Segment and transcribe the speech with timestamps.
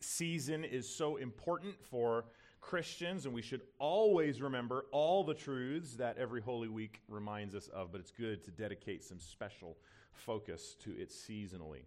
[0.00, 2.24] Season is so important for
[2.60, 7.68] Christians, and we should always remember all the truths that every Holy Week reminds us
[7.68, 9.76] of, but it's good to dedicate some special
[10.12, 11.82] focus to it seasonally.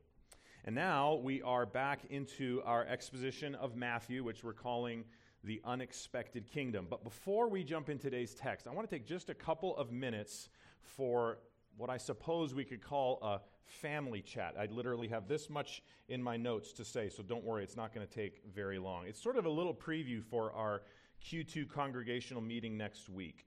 [0.65, 5.03] And now we are back into our exposition of Matthew, which we're calling
[5.43, 6.87] the unexpected kingdom.
[6.89, 9.91] But before we jump in today's text, I want to take just a couple of
[9.91, 10.49] minutes
[10.81, 11.39] for
[11.79, 14.55] what I suppose we could call a family chat.
[14.59, 17.95] I literally have this much in my notes to say, so don't worry, it's not
[17.95, 19.07] going to take very long.
[19.07, 20.81] It's sort of a little preview for our
[21.25, 23.45] Q2 congregational meeting next week.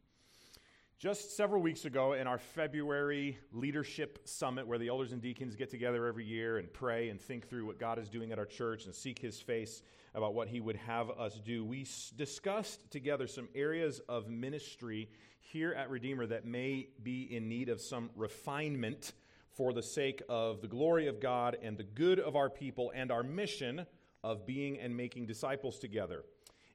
[1.02, 5.68] Just several weeks ago, in our February leadership summit, where the elders and deacons get
[5.68, 8.84] together every year and pray and think through what God is doing at our church
[8.84, 9.82] and seek His face
[10.14, 11.84] about what He would have us do, we
[12.16, 15.08] discussed together some areas of ministry
[15.40, 19.12] here at Redeemer that may be in need of some refinement
[19.50, 23.10] for the sake of the glory of God and the good of our people and
[23.10, 23.86] our mission
[24.22, 26.22] of being and making disciples together.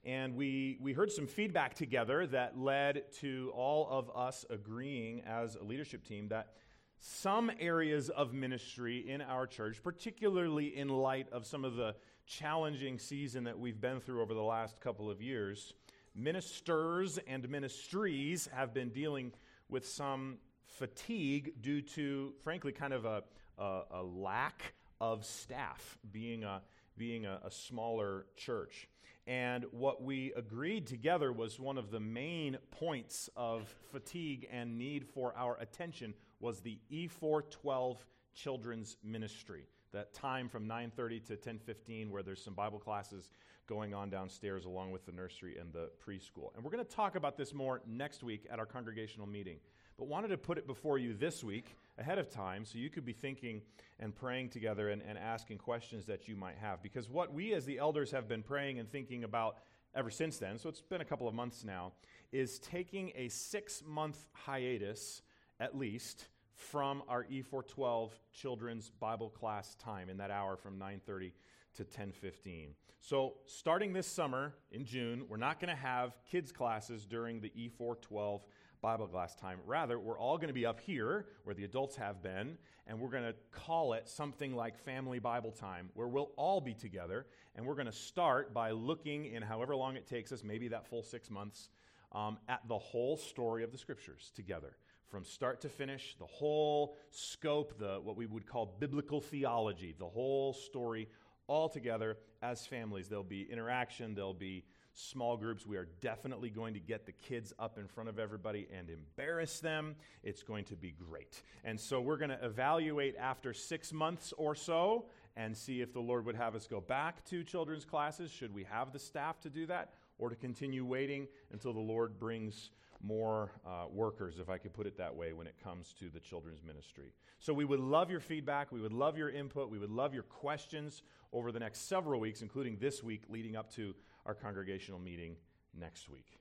[0.07, 5.57] And we, we heard some feedback together that led to all of us agreeing as
[5.57, 6.53] a leadership team that
[6.99, 11.93] some areas of ministry in our church, particularly in light of some of the
[12.25, 15.73] challenging season that we've been through over the last couple of years,
[16.15, 19.33] ministers and ministries have been dealing
[19.67, 23.23] with some fatigue due to, frankly, kind of a,
[23.57, 26.61] a, a lack of staff being a,
[26.97, 28.87] being a, a smaller church.
[29.27, 35.05] And what we agreed together was one of the main points of fatigue and need
[35.05, 37.97] for our attention was the E412
[38.33, 39.67] children's ministry.
[39.91, 43.29] That time from 9:30 to 10:15 where there's some Bible classes
[43.67, 46.55] going on downstairs along with the nursery and the preschool.
[46.55, 49.59] And we're going to talk about this more next week at our congregational meeting
[49.97, 53.05] but wanted to put it before you this week ahead of time so you could
[53.05, 53.61] be thinking
[53.99, 56.81] and praying together and, and asking questions that you might have.
[56.81, 59.57] Because what we as the elders have been praying and thinking about
[59.95, 61.93] ever since then, so it's been a couple of months now,
[62.31, 65.21] is taking a six month hiatus
[65.59, 71.31] at least from our E412 children's Bible class time in that hour from 9:30
[71.75, 72.75] to 10:15.
[72.99, 77.51] So, starting this summer in June, we're not going to have kids classes during the
[77.51, 78.41] E412
[78.81, 79.59] Bible class time.
[79.65, 83.09] Rather, we're all going to be up here where the adults have been, and we're
[83.09, 87.25] going to call it something like Family Bible Time, where we'll all be together.
[87.55, 90.87] And we're going to start by looking in however long it takes us, maybe that
[90.87, 91.69] full six months,
[92.11, 94.77] um, at the whole story of the Scriptures together.
[95.07, 100.07] From start to finish, the whole scope, the, what we would call biblical theology, the
[100.07, 101.07] whole story
[101.47, 103.07] all together as families.
[103.07, 104.65] There'll be interaction, there'll be
[104.97, 105.65] small groups.
[105.65, 109.59] We are definitely going to get the kids up in front of everybody and embarrass
[109.59, 109.95] them.
[110.23, 111.41] It's going to be great.
[111.63, 115.05] And so we're going to evaluate after six months or so
[115.35, 118.31] and see if the Lord would have us go back to children's classes.
[118.31, 119.93] Should we have the staff to do that?
[120.17, 124.87] Or to continue waiting until the Lord brings more uh, workers, if I could put
[124.87, 127.13] it that way, when it comes to the children's ministry.
[127.37, 128.71] So we would love your feedback.
[128.71, 129.69] We would love your input.
[129.69, 133.71] We would love your questions over the next several weeks, including this week leading up
[133.75, 133.93] to
[134.27, 135.37] our congregational meeting
[135.73, 136.39] next week.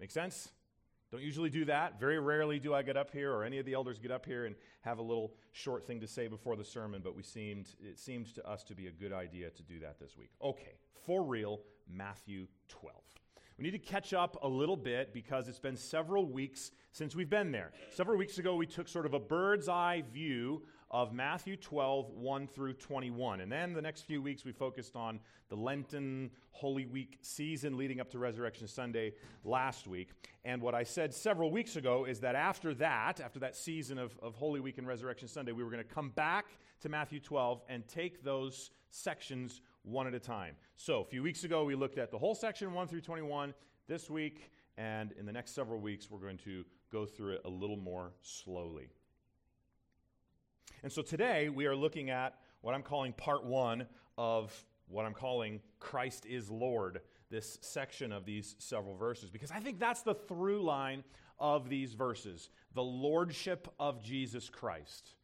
[0.00, 0.48] Make sense?
[1.12, 1.98] Don't usually do that.
[2.00, 4.46] Very rarely do I get up here or any of the elders get up here
[4.46, 7.98] and have a little short thing to say before the sermon, but we seemed it
[7.98, 10.30] seems to us to be a good idea to do that this week.
[10.42, 11.60] Okay, for real,
[11.92, 12.96] Matthew 12.
[13.58, 17.28] We need to catch up a little bit because it's been several weeks since we've
[17.28, 17.72] been there.
[17.94, 22.46] Several weeks ago, we took sort of a bird's eye view of Matthew 12, 1
[22.48, 23.40] through 21.
[23.40, 28.00] And then the next few weeks, we focused on the Lenten Holy Week season leading
[28.00, 29.14] up to Resurrection Sunday
[29.44, 30.10] last week.
[30.44, 34.18] And what I said several weeks ago is that after that, after that season of,
[34.20, 36.46] of Holy Week and Resurrection Sunday, we were going to come back
[36.80, 40.56] to Matthew 12 and take those sections one at a time.
[40.76, 43.54] So a few weeks ago, we looked at the whole section 1 through 21.
[43.86, 47.48] This week, and in the next several weeks, we're going to go through it a
[47.48, 48.88] little more slowly.
[50.82, 53.86] And so today we are looking at what I'm calling part one
[54.16, 54.52] of
[54.88, 57.00] what I'm calling Christ is Lord,
[57.30, 61.04] this section of these several verses, because I think that's the through line
[61.38, 65.14] of these verses the Lordship of Jesus Christ.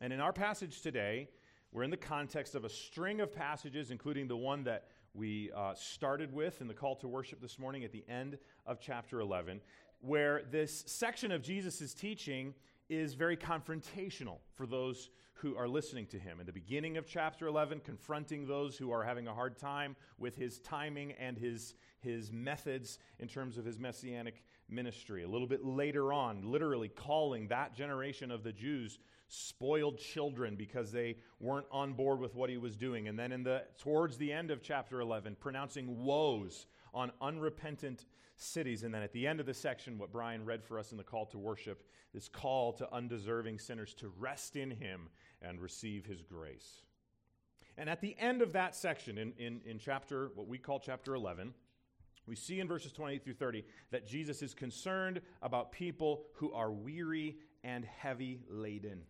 [0.00, 1.28] And in our passage today,
[1.72, 5.74] we're in the context of a string of passages, including the one that we uh,
[5.74, 9.60] started with in the call to worship this morning at the end of chapter 11,
[10.00, 12.54] where this section of Jesus' teaching
[12.88, 16.40] is very confrontational for those who are listening to him.
[16.40, 20.34] In the beginning of chapter 11, confronting those who are having a hard time with
[20.34, 25.24] his timing and his, his methods in terms of his messianic ministry.
[25.24, 28.98] A little bit later on, literally calling that generation of the Jews
[29.28, 33.08] spoiled children because they weren't on board with what he was doing.
[33.08, 36.66] And then in the towards the end of chapter 11, pronouncing woes
[36.96, 38.06] on unrepentant
[38.36, 38.82] cities.
[38.82, 41.04] And then at the end of the section, what Brian read for us in the
[41.04, 45.08] call to worship, this call to undeserving sinners to rest in him
[45.42, 46.82] and receive his grace.
[47.78, 51.14] And at the end of that section, in, in, in chapter, what we call chapter
[51.14, 51.52] 11,
[52.26, 56.72] we see in verses 28 through 30 that Jesus is concerned about people who are
[56.72, 59.02] weary and heavy laden,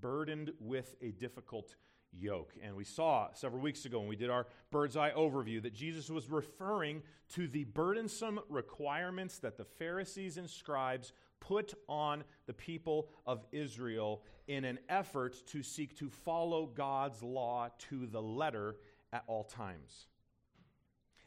[0.00, 1.74] burdened with a difficult
[2.18, 2.54] yoke.
[2.62, 6.10] And we saw several weeks ago when we did our bird's eye overview that Jesus
[6.10, 7.02] was referring
[7.34, 14.22] to the burdensome requirements that the Pharisees and scribes put on the people of Israel
[14.46, 18.76] in an effort to seek to follow God's law to the letter
[19.12, 20.06] at all times.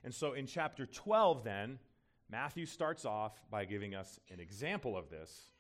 [0.04, 1.80] And so in chapter 12, then,
[2.30, 5.52] Matthew starts off by giving us an example of this,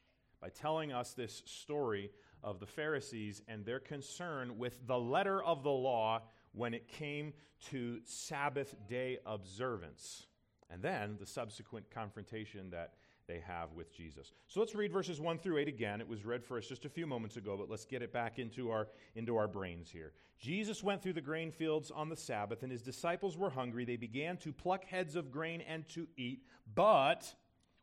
[0.42, 2.12] by telling us this story
[2.44, 6.22] of the Pharisees and their concern with the letter of the law
[6.54, 7.34] when it came
[7.70, 10.28] to Sabbath day observance.
[10.70, 12.94] And then the subsequent confrontation that
[13.28, 14.34] they have with Jesus.
[14.48, 16.02] So let's read verses 1 through 8 again.
[16.02, 18.38] It was read for us just a few moments ago, but let's get it back
[18.38, 20.12] into our, into our brains here.
[20.40, 23.86] Jesus went through the grain fields on the Sabbath, and his disciples were hungry.
[23.86, 26.44] They began to pluck heads of grain and to eat.
[26.76, 27.34] But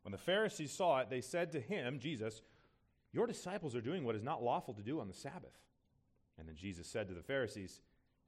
[0.02, 2.42] when the Pharisees saw it, they said to him, Jesus,
[3.12, 5.58] Your disciples are doing what is not lawful to do on the Sabbath.
[6.38, 7.80] And then Jesus said to the Pharisees,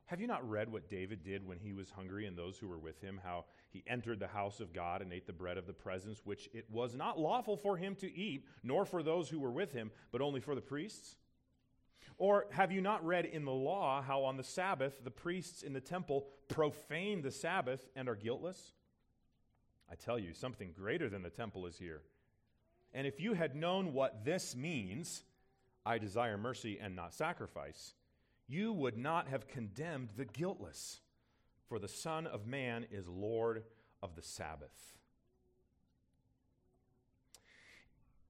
[0.06, 2.78] have you not read what David did when he was hungry and those who were
[2.78, 3.20] with him?
[3.22, 6.50] How he entered the house of God and ate the bread of the presence, which
[6.52, 9.90] it was not lawful for him to eat, nor for those who were with him,
[10.10, 11.16] but only for the priests?
[12.18, 15.72] Or have you not read in the law how on the Sabbath the priests in
[15.72, 18.74] the temple profane the Sabbath and are guiltless?
[19.90, 22.02] I tell you, something greater than the temple is here.
[22.94, 25.22] And if you had known what this means,
[25.84, 27.94] I desire mercy and not sacrifice
[28.52, 31.00] you would not have condemned the guiltless,
[31.68, 33.64] for the Son of Man is Lord
[34.02, 34.98] of the Sabbath.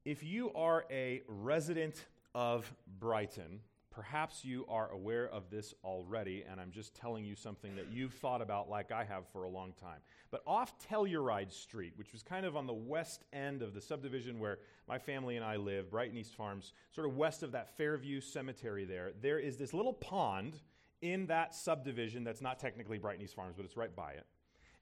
[0.05, 2.05] If you are a resident
[2.35, 3.61] of Brighton,
[3.92, 8.14] Perhaps you are aware of this already, and I'm just telling you something that you've
[8.14, 9.98] thought about like I have for a long time.
[10.30, 14.38] But off Telluride Street, which was kind of on the west end of the subdivision
[14.38, 18.22] where my family and I live, Brighton East Farms, sort of west of that Fairview
[18.22, 20.58] Cemetery there, there is this little pond
[21.02, 24.25] in that subdivision that's not technically Brighton East Farms, but it's right by it.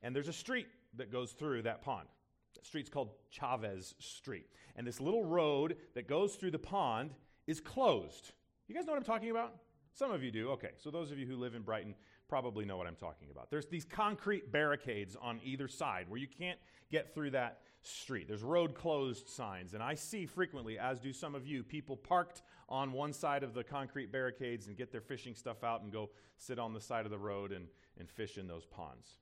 [0.04, 2.06] And there's a street that goes through that pond.
[2.54, 4.46] That street's called Chavez Street.
[4.76, 7.10] And this little road that goes through the pond
[7.48, 8.32] is closed
[8.70, 9.56] you guys know what I'm talking about?
[9.92, 10.50] Some of you do.
[10.50, 11.92] Okay, so those of you who live in Brighton
[12.28, 13.50] probably know what I'm talking about.
[13.50, 16.58] There's these concrete barricades on either side where you can't
[16.88, 18.28] get through that street.
[18.28, 22.42] There's road closed signs, and I see frequently, as do some of you, people parked
[22.68, 26.10] on one side of the concrete barricades and get their fishing stuff out and go
[26.36, 27.66] sit on the side of the road and,
[27.98, 29.16] and fish in those ponds.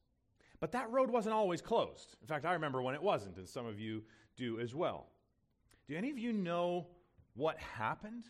[0.61, 2.17] But that road wasn't always closed.
[2.21, 4.03] In fact, I remember when it wasn't, and some of you
[4.37, 5.07] do as well.
[5.87, 6.89] Do any of you know
[7.33, 8.25] what happened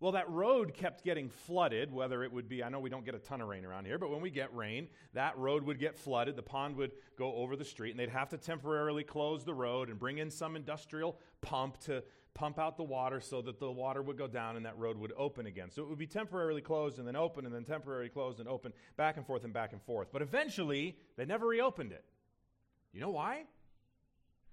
[0.00, 3.14] well, that road kept getting flooded, whether it would be, I know we don't get
[3.14, 5.94] a ton of rain around here, but when we get rain, that road would get
[5.94, 6.36] flooded.
[6.36, 9.90] The pond would go over the street, and they'd have to temporarily close the road
[9.90, 12.02] and bring in some industrial pump to
[12.32, 15.12] pump out the water so that the water would go down and that road would
[15.18, 15.70] open again.
[15.70, 18.72] So it would be temporarily closed and then open and then temporarily closed and open,
[18.96, 20.08] back and forth and back and forth.
[20.10, 22.04] But eventually, they never reopened it.
[22.94, 23.44] You know why?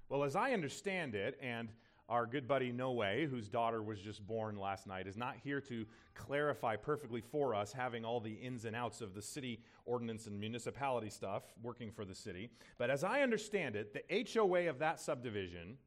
[0.10, 1.70] Well, as I understand it, and
[2.10, 5.86] our good buddy Noe, whose daughter was just born last night, is not here to
[6.14, 10.40] clarify perfectly for us, having all the ins and outs of the city ordinance and
[10.40, 12.50] municipality stuff working for the city.
[12.78, 15.78] But as I understand it, the HOA of that subdivision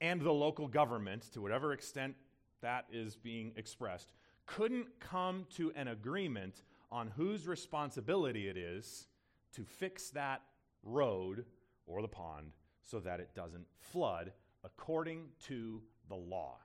[0.00, 2.14] and the local government, to whatever extent
[2.60, 4.12] that is being expressed,
[4.46, 9.06] couldn't come to an agreement on whose responsibility it is
[9.54, 10.42] to fix that
[10.82, 11.44] road
[11.86, 14.32] or the pond so that it doesn't flood
[14.64, 16.58] according to the law.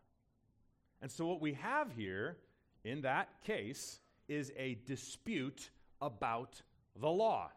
[1.02, 2.38] And so, what we have here
[2.84, 5.70] in that case is a dispute
[6.02, 6.62] about
[7.00, 7.52] the law.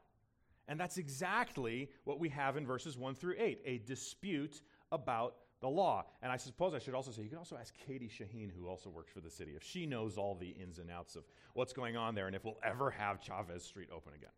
[0.68, 4.60] And that's exactly what we have in verses 1 through 8 a dispute
[4.92, 6.04] about the law.
[6.22, 8.90] And I suppose I should also say you can also ask Katie Shaheen, who also
[8.90, 11.96] works for the city, if she knows all the ins and outs of what's going
[11.96, 14.30] on there and if we'll ever have Chavez Street open again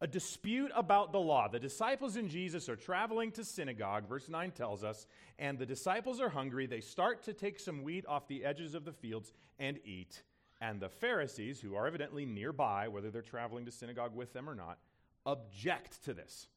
[0.00, 1.48] a dispute about the law.
[1.48, 5.06] The disciples and Jesus are traveling to synagogue, verse 9 tells us,
[5.38, 6.66] and the disciples are hungry.
[6.66, 10.22] They start to take some wheat off the edges of the fields and eat.
[10.60, 14.54] And the Pharisees, who are evidently nearby, whether they're traveling to synagogue with them or
[14.54, 14.78] not,
[15.26, 16.48] object to this.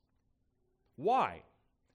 [0.96, 1.44] Why?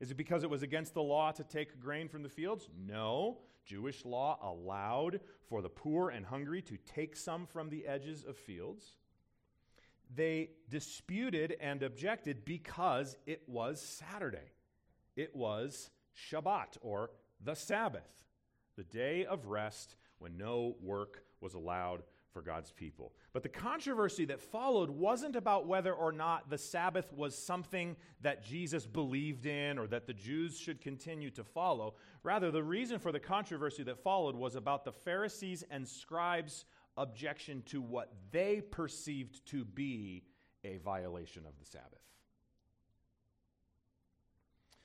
[0.01, 2.69] Is it because it was against the law to take grain from the fields?
[2.87, 3.39] No.
[3.65, 8.37] Jewish law allowed for the poor and hungry to take some from the edges of
[8.37, 8.97] fields.
[10.15, 14.53] They disputed and objected because it was Saturday.
[15.17, 17.11] It was Shabbat, or
[17.43, 18.25] the Sabbath,
[18.77, 22.03] the day of rest when no work was allowed
[22.33, 23.13] for God's people.
[23.33, 28.43] But the controversy that followed wasn't about whether or not the Sabbath was something that
[28.43, 31.95] Jesus believed in or that the Jews should continue to follow.
[32.23, 36.65] Rather, the reason for the controversy that followed was about the Pharisees' and scribes'
[36.97, 40.25] objection to what they perceived to be
[40.65, 41.99] a violation of the Sabbath.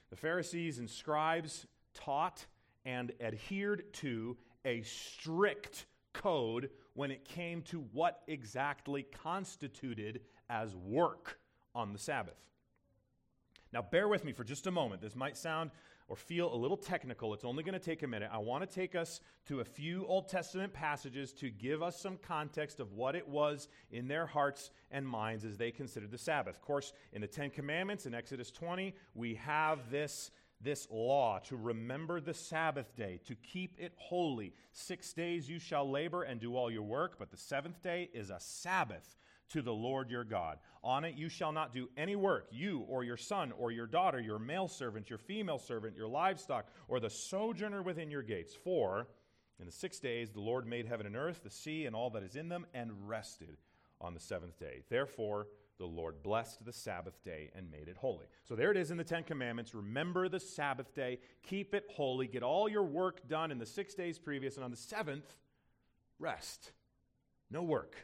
[0.09, 2.45] The Pharisees and scribes taught
[2.85, 11.39] and adhered to a strict code when it came to what exactly constituted as work
[11.75, 12.37] on the Sabbath.
[13.73, 15.01] Now, bear with me for just a moment.
[15.01, 15.71] This might sound
[16.07, 17.33] or feel a little technical.
[17.33, 18.29] It's only going to take a minute.
[18.31, 22.17] I want to take us to a few Old Testament passages to give us some
[22.17, 26.55] context of what it was in their hearts and minds as they considered the Sabbath.
[26.55, 31.55] Of course, in the Ten Commandments in Exodus 20, we have this this law to
[31.55, 34.53] remember the Sabbath day, to keep it holy.
[34.71, 38.29] Six days you shall labor and do all your work, but the seventh day is
[38.29, 39.15] a Sabbath
[39.49, 40.57] to the Lord your God.
[40.83, 44.19] On it you shall not do any work, you or your son or your daughter,
[44.19, 48.55] your male servant, your female servant, your livestock, or the sojourner within your gates.
[48.55, 49.07] For
[49.59, 52.23] in the six days the Lord made heaven and earth, the sea, and all that
[52.23, 53.57] is in them, and rested
[54.01, 54.83] on the seventh day.
[54.89, 55.47] Therefore,
[55.77, 58.25] the Lord blessed the Sabbath day and made it holy.
[58.43, 59.75] So there it is in the Ten Commandments.
[59.75, 63.93] Remember the Sabbath day, keep it holy, get all your work done in the six
[63.93, 65.35] days previous, and on the seventh,
[66.19, 66.71] rest.
[67.49, 67.95] No work.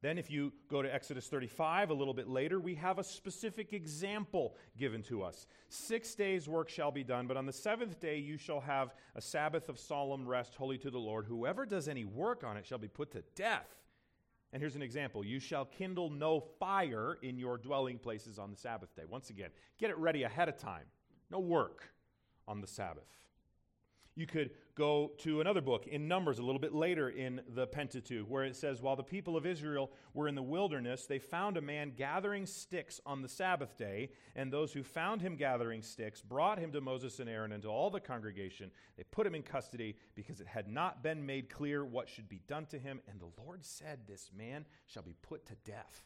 [0.00, 3.72] Then, if you go to Exodus 35 a little bit later, we have a specific
[3.72, 5.46] example given to us.
[5.68, 9.20] Six days' work shall be done, but on the seventh day you shall have a
[9.20, 11.26] Sabbath of solemn rest, holy to the Lord.
[11.26, 13.81] Whoever does any work on it shall be put to death.
[14.52, 18.56] And here's an example You shall kindle no fire in your dwelling places on the
[18.56, 19.02] Sabbath day.
[19.08, 20.84] Once again, get it ready ahead of time.
[21.30, 21.84] No work
[22.46, 23.04] on the Sabbath.
[24.14, 28.26] You could go to another book in Numbers a little bit later in the Pentateuch,
[28.28, 31.62] where it says, While the people of Israel were in the wilderness, they found a
[31.62, 36.58] man gathering sticks on the Sabbath day, and those who found him gathering sticks brought
[36.58, 38.70] him to Moses and Aaron and to all the congregation.
[38.98, 42.42] They put him in custody because it had not been made clear what should be
[42.46, 46.04] done to him, and the Lord said, This man shall be put to death.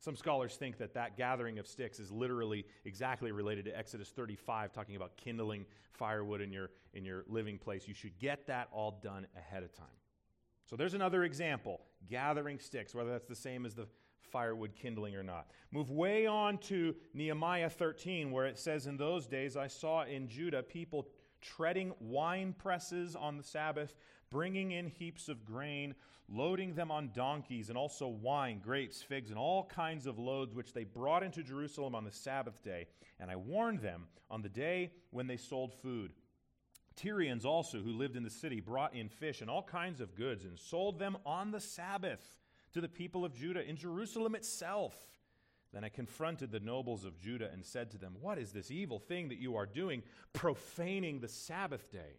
[0.00, 4.72] Some scholars think that that gathering of sticks is literally exactly related to Exodus 35,
[4.72, 7.88] talking about kindling firewood in your, in your living place.
[7.88, 9.86] You should get that all done ahead of time.
[10.66, 13.88] So there's another example gathering sticks, whether that's the same as the
[14.30, 15.46] firewood kindling or not.
[15.72, 20.28] Move way on to Nehemiah 13, where it says, In those days I saw in
[20.28, 21.08] Judah people
[21.40, 23.94] treading wine presses on the Sabbath,
[24.30, 25.94] bringing in heaps of grain
[26.28, 30.72] loading them on donkeys, and also wine, grapes, figs, and all kinds of loads which
[30.72, 32.86] they brought into Jerusalem on the Sabbath day.
[33.18, 36.12] And I warned them on the day when they sold food.
[36.96, 40.44] Tyrians also, who lived in the city, brought in fish and all kinds of goods
[40.44, 42.38] and sold them on the Sabbath
[42.74, 44.94] to the people of Judah in Jerusalem itself.
[45.72, 48.98] Then I confronted the nobles of Judah and said to them, What is this evil
[48.98, 52.18] thing that you are doing, profaning the Sabbath day?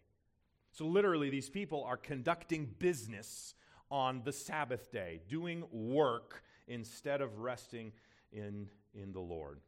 [0.72, 3.54] So, literally, these people are conducting business
[3.90, 7.92] on the Sabbath day, doing work instead of resting
[8.32, 9.60] in, in the Lord.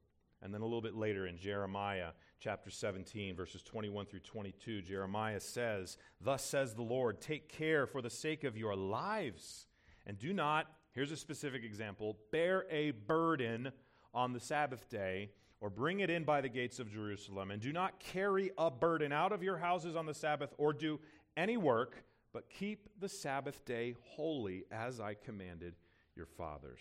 [0.43, 5.41] And then a little bit later in Jeremiah chapter 17, verses 21 through 22, Jeremiah
[5.41, 9.67] says, Thus says the Lord, take care for the sake of your lives,
[10.07, 13.71] and do not, here's a specific example, bear a burden
[14.13, 15.31] on the Sabbath day
[15.63, 19.13] or bring it in by the gates of Jerusalem, and do not carry a burden
[19.13, 21.01] out of your houses on the Sabbath or do
[21.37, 25.75] any work but keep the Sabbath day holy as I commanded
[26.17, 26.81] your fathers.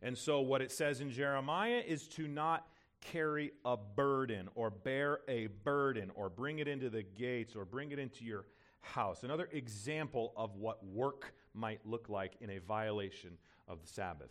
[0.00, 2.66] And so, what it says in Jeremiah is to not
[3.00, 7.90] carry a burden or bear a burden or bring it into the gates or bring
[7.90, 8.44] it into your
[8.80, 9.24] house.
[9.24, 13.32] Another example of what work might look like in a violation
[13.66, 14.30] of the Sabbath.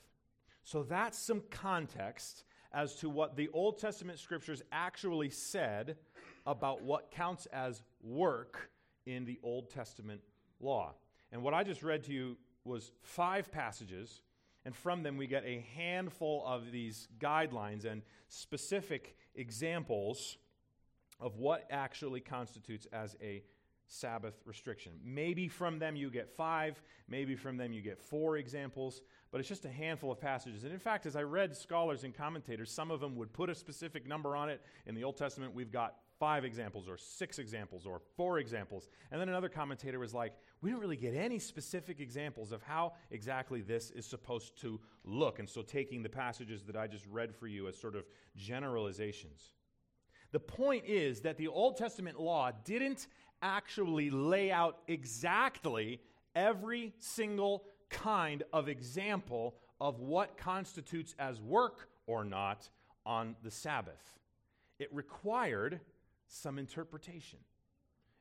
[0.64, 5.98] So, that's some context as to what the Old Testament scriptures actually said
[6.46, 8.70] about what counts as work
[9.06, 10.22] in the Old Testament
[10.60, 10.94] law.
[11.32, 14.22] And what I just read to you was five passages,
[14.66, 20.38] and from them we get a handful of these guidelines and specific examples
[21.20, 23.44] of what actually constitutes as a
[23.88, 24.94] Sabbath restriction.
[25.04, 29.02] Maybe from them you get five, maybe from them you get four examples,
[29.32, 30.64] but it's just a handful of passages.
[30.64, 33.56] And in fact, as I read scholars and commentators, some of them would put a
[33.56, 34.62] specific number on it.
[34.86, 38.88] In the Old Testament, we've got five examples or six examples or four examples.
[39.12, 42.94] And then another commentator was like, we don't really get any specific examples of how
[43.12, 45.40] exactly this is supposed to look.
[45.40, 49.52] And so taking the passages that I just read for you as sort of generalizations.
[50.32, 53.08] The point is that the Old Testament law didn't
[53.42, 56.02] actually lay out exactly
[56.36, 62.70] every single kind of example of what constitutes as work or not
[63.06, 64.20] on the Sabbath.
[64.80, 65.80] It required
[66.28, 67.40] some interpretation.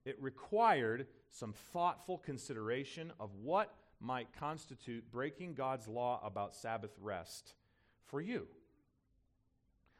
[0.04, 7.54] It required some thoughtful consideration of what might constitute breaking God's law about Sabbath rest
[8.06, 8.46] for you.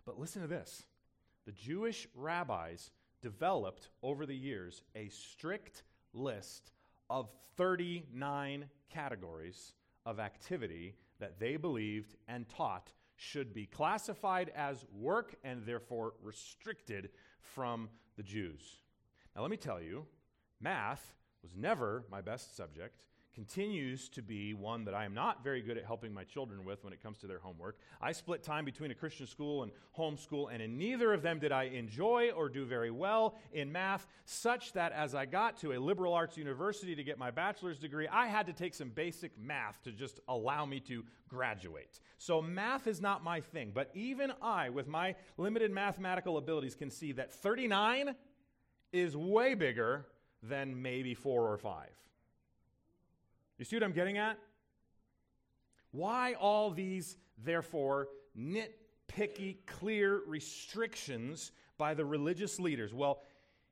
[0.04, 0.85] But listen to this
[1.44, 2.90] the Jewish rabbis
[3.26, 6.71] developed over the years a strict list
[7.11, 9.73] of 39 categories
[10.04, 17.11] of activity that they believed and taught should be classified as work and therefore restricted
[17.40, 18.62] from the Jews.
[19.35, 20.06] Now, let me tell you,
[20.61, 23.06] math was never my best subject
[23.37, 26.83] continues to be one that I am not very good at helping my children with
[26.83, 27.77] when it comes to their homework.
[28.01, 31.53] I split time between a Christian school and homeschool, and in neither of them did
[31.53, 35.79] I enjoy or do very well in math, such that as I got to a
[35.79, 39.83] liberal arts university to get my bachelor's degree, I had to take some basic math
[39.83, 42.01] to just allow me to graduate.
[42.16, 46.88] So math is not my thing, but even I, with my limited mathematical abilities, can
[46.88, 48.14] see that 39
[48.94, 50.07] is way bigger
[50.42, 51.90] than maybe four or five.
[53.59, 54.38] You see what I'm getting at?
[55.92, 62.92] Why all these, therefore, nitpicky, clear restrictions by the religious leaders?
[62.92, 63.23] Well,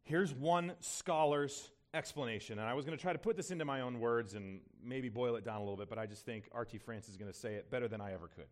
[0.02, 2.58] here's one scholar's explanation.
[2.58, 5.08] And I was going to try to put this into my own words and maybe
[5.08, 6.78] boil it down a little bit, but I just think R.T.
[6.78, 8.46] France is going to say it better than I ever could.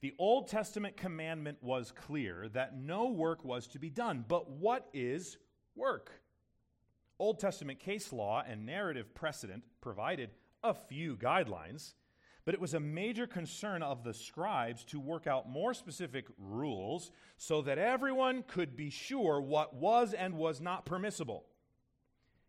[0.00, 4.24] The Old Testament commandment was clear that no work was to be done.
[4.26, 5.36] But what is
[5.76, 6.10] work?
[7.18, 10.30] Old Testament case law and narrative precedent provided
[10.62, 11.94] a few guidelines,
[12.44, 17.10] but it was a major concern of the scribes to work out more specific rules
[17.36, 21.44] so that everyone could be sure what was and was not permissible.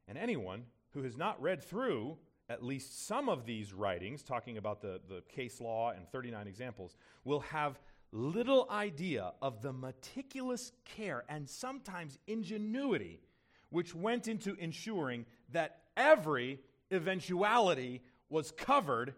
[0.07, 2.17] And anyone who has not read through
[2.49, 6.97] at least some of these writings, talking about the, the case law and 39 examples,
[7.23, 7.79] will have
[8.11, 13.21] little idea of the meticulous care and sometimes ingenuity
[13.69, 16.59] which went into ensuring that every
[16.91, 19.13] eventuality was covered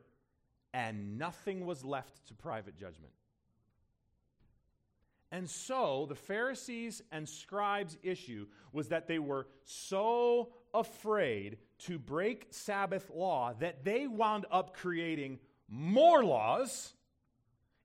[0.73, 3.13] and nothing was left to private judgment.
[5.31, 12.47] And so the Pharisees and scribes' issue was that they were so afraid to break
[12.51, 16.93] Sabbath law that they wound up creating more laws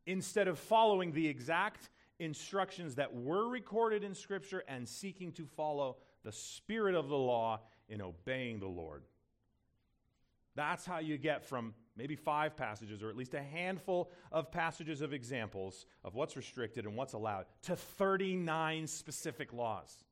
[0.06, 5.96] instead of following the exact instructions that were recorded in Scripture and seeking to follow
[6.24, 9.04] the spirit of the law in obeying the Lord.
[10.58, 15.02] That's how you get from maybe five passages, or at least a handful of passages
[15.02, 20.02] of examples of what's restricted and what's allowed, to 39 specific laws.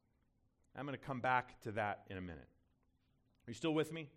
[0.77, 2.47] I'm going to come back to that in a minute.
[2.47, 4.03] Are you still with me?
[4.03, 4.09] It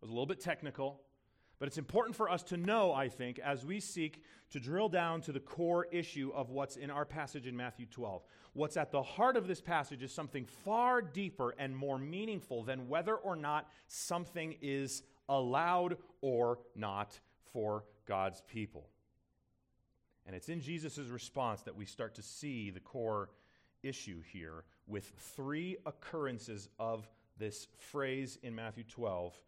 [0.00, 1.00] was a little bit technical,
[1.58, 5.22] but it's important for us to know, I think, as we seek to drill down
[5.22, 8.22] to the core issue of what's in our passage in Matthew 12.
[8.52, 12.88] What's at the heart of this passage is something far deeper and more meaningful than
[12.88, 17.18] whether or not something is allowed or not
[17.52, 18.88] for God's people.
[20.26, 23.30] And it's in Jesus' response that we start to see the core
[23.82, 27.08] issue here with three occurrences of
[27.38, 29.38] this phrase in Matthew 12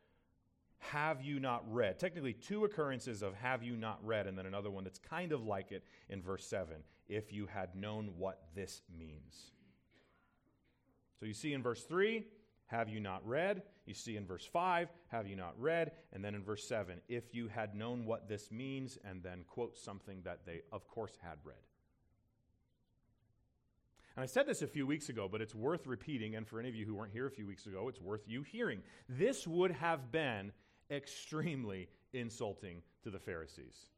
[0.78, 1.98] have you not read?
[1.98, 5.44] Technically, two occurrences of have you not read, and then another one that's kind of
[5.44, 6.76] like it in verse 7
[7.08, 9.52] if you had known what this means.
[11.18, 12.24] So you see in verse 3,
[12.66, 13.62] have you not read?
[13.87, 15.92] You see in verse 5, have you not read?
[16.12, 19.79] And then in verse 7, if you had known what this means, and then quote
[19.79, 21.57] something that they, of course, had read.
[24.16, 26.35] And I said this a few weeks ago, but it's worth repeating.
[26.35, 28.42] And for any of you who weren't here a few weeks ago, it's worth you
[28.42, 28.83] hearing.
[29.09, 30.53] This would have been
[30.90, 33.90] extremely insulting to the Pharisees.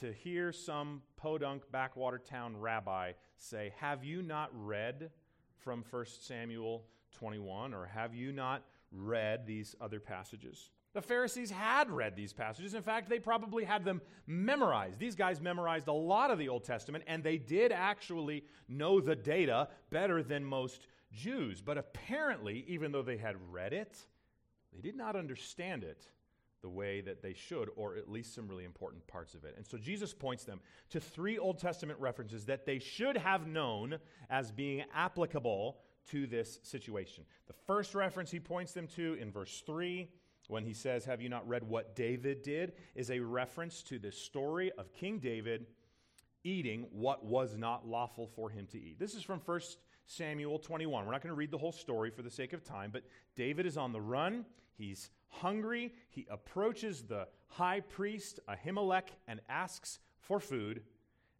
[0.00, 5.10] To hear some podunk backwater town rabbi say, Have you not read
[5.56, 7.72] from 1 Samuel 21?
[7.72, 10.70] Or have you not read these other passages?
[10.92, 12.74] The Pharisees had read these passages.
[12.74, 14.98] In fact, they probably had them memorized.
[14.98, 19.14] These guys memorized a lot of the Old Testament, and they did actually know the
[19.14, 21.60] data better than most Jews.
[21.60, 23.96] But apparently, even though they had read it,
[24.72, 26.08] they did not understand it
[26.62, 29.54] the way that they should, or at least some really important parts of it.
[29.56, 33.98] And so Jesus points them to three Old Testament references that they should have known
[34.28, 35.78] as being applicable
[36.10, 37.24] to this situation.
[37.46, 40.08] The first reference he points them to in verse 3,
[40.48, 42.72] when he says, Have you not read what David did?
[42.94, 45.66] is a reference to the story of King David
[46.42, 48.98] eating what was not lawful for him to eat.
[48.98, 49.60] This is from 1
[50.06, 51.04] Samuel 21.
[51.04, 53.04] We're not going to read the whole story for the sake of time, but
[53.36, 54.44] David is on the run.
[54.76, 55.92] He's hungry.
[56.08, 60.82] He approaches the high priest, Ahimelech, and asks for food.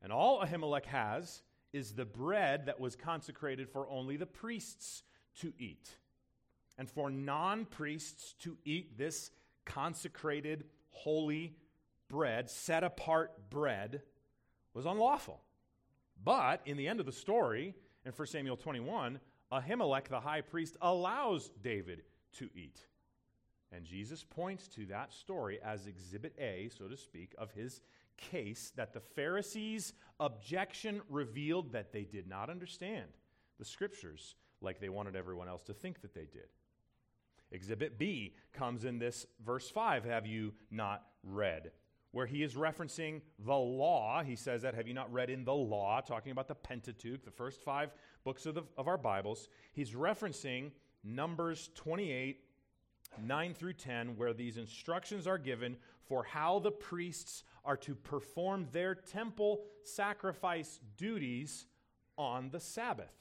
[0.03, 5.03] And all Ahimelech has is the bread that was consecrated for only the priests
[5.41, 5.97] to eat.
[6.79, 9.31] And for non priests to eat this
[9.65, 11.55] consecrated, holy
[12.09, 14.03] bread, set apart bread,
[14.75, 15.41] was unlawful.
[16.23, 19.21] But in the end of the story, in 1 Samuel 21,
[19.53, 22.03] Ahimelech, the high priest, allows David
[22.35, 22.81] to eat.
[23.73, 27.81] And Jesus points to that story as exhibit A, so to speak, of his
[28.21, 33.09] case that the Pharisees' objection revealed that they did not understand
[33.59, 36.49] the scriptures like they wanted everyone else to think that they did.
[37.53, 41.73] Exhibit B comes in this verse 5 Have you not read?
[42.13, 44.23] Where he is referencing the law.
[44.25, 46.01] He says that, Have you not read in the law?
[46.01, 47.93] Talking about the Pentateuch, the first five
[48.25, 49.49] books of, the, of our Bibles.
[49.73, 50.71] He's referencing
[51.05, 52.41] Numbers 28,
[53.23, 55.77] 9 through 10, where these instructions are given
[56.11, 61.67] for how the priests are to perform their temple sacrifice duties
[62.19, 63.15] on the Sabbath.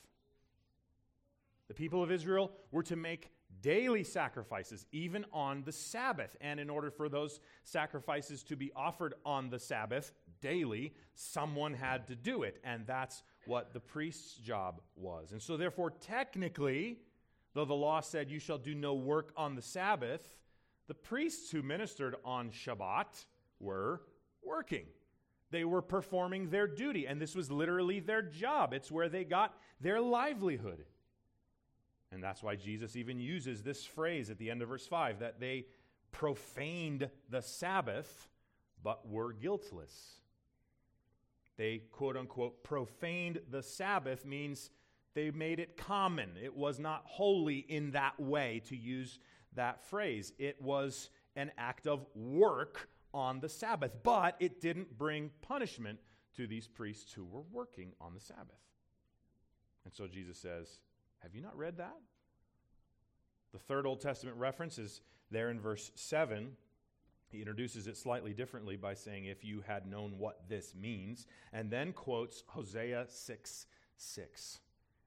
[1.67, 3.29] The people of Israel were to make
[3.61, 6.35] daily sacrifices, even on the Sabbath.
[6.41, 12.07] And in order for those sacrifices to be offered on the Sabbath daily, someone had
[12.07, 12.59] to do it.
[12.63, 15.31] And that's what the priest's job was.
[15.31, 16.97] And so, therefore, technically,
[17.53, 20.38] though the law said you shall do no work on the Sabbath,
[20.89, 23.25] the priests who ministered on Shabbat
[23.59, 24.01] were
[24.43, 24.87] working.
[25.51, 28.73] They were performing their duty, and this was literally their job.
[28.73, 30.83] It's where they got their livelihood.
[32.11, 35.39] And that's why Jesus even uses this phrase at the end of verse 5 that
[35.39, 35.67] they
[36.11, 38.27] profaned the Sabbath,
[38.83, 39.93] but were guiltless.
[41.55, 44.71] They, quote unquote, profaned the Sabbath means
[45.13, 46.31] they made it common.
[46.41, 49.19] It was not holy in that way, to use
[49.59, 50.31] that phrase.
[50.39, 55.99] It was an act of work on the Sabbath, but it didn't bring punishment
[56.37, 58.61] to these priests who were working on the Sabbath.
[59.83, 60.79] And so Jesus says,
[61.19, 61.97] Have you not read that?
[63.51, 66.51] The third Old Testament reference is there in verse 7.
[67.29, 71.69] He introduces it slightly differently by saying, If you had known what this means, and
[71.69, 73.65] then quotes Hosea 6
[73.97, 74.59] 6.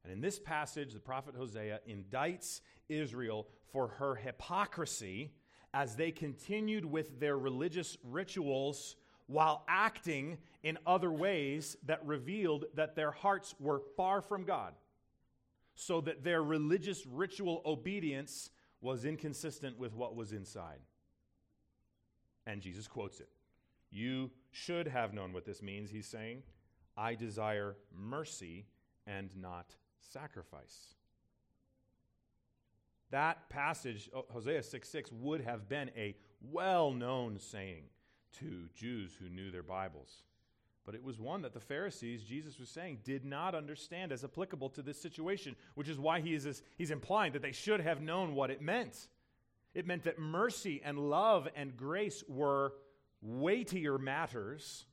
[0.05, 5.33] And in this passage, the prophet Hosea indicts Israel for her hypocrisy
[5.73, 12.95] as they continued with their religious rituals while acting in other ways that revealed that
[12.97, 14.75] their hearts were far from God,
[15.75, 20.81] so that their religious ritual obedience was inconsistent with what was inside.
[22.47, 23.29] And Jesus quotes it.
[23.91, 26.43] You should have known what this means, he's saying.
[26.97, 28.67] I desire mercy
[29.07, 29.77] and not
[30.11, 30.95] sacrifice.
[33.11, 36.17] That passage, oh, Hosea 6 6, would have been a
[36.51, 37.85] well known saying
[38.39, 40.25] to Jews who knew their Bibles.
[40.85, 44.71] But it was one that the Pharisees, Jesus was saying, did not understand as applicable
[44.71, 48.35] to this situation, which is why he is, he's implying that they should have known
[48.35, 49.07] what it meant.
[49.75, 52.75] It meant that mercy and love and grace were
[53.21, 54.87] weightier matters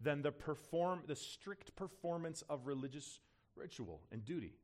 [0.00, 3.20] than the, perform, the strict performance of religious
[3.56, 4.56] ritual and duty.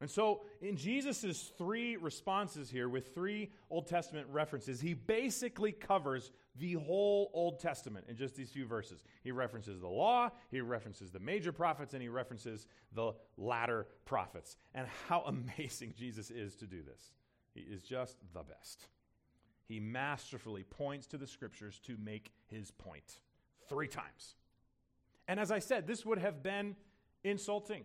[0.00, 6.32] And so, in Jesus' three responses here, with three Old Testament references, he basically covers
[6.56, 9.04] the whole Old Testament in just these few verses.
[9.22, 14.56] He references the law, he references the major prophets, and he references the latter prophets.
[14.74, 17.12] And how amazing Jesus is to do this!
[17.52, 18.86] He is just the best.
[19.66, 23.18] He masterfully points to the scriptures to make his point
[23.68, 24.34] three times.
[25.30, 26.74] And as I said, this would have been
[27.22, 27.84] insulting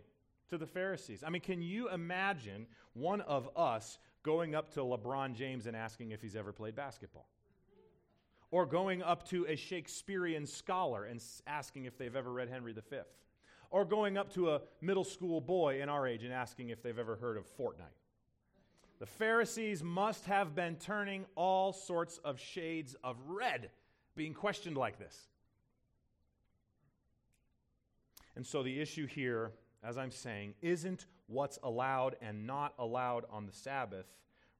[0.50, 1.24] to the Pharisees.
[1.24, 6.10] I mean, can you imagine one of us going up to LeBron James and asking
[6.10, 7.28] if he's ever played basketball?
[8.50, 12.82] Or going up to a Shakespearean scholar and asking if they've ever read Henry V?
[13.70, 16.98] Or going up to a middle school boy in our age and asking if they've
[16.98, 17.94] ever heard of Fortnite?
[18.98, 23.70] The Pharisees must have been turning all sorts of shades of red
[24.16, 25.28] being questioned like this.
[28.36, 29.54] And so the issue here
[29.86, 34.08] as I'm saying, isn't what's allowed and not allowed on the Sabbath.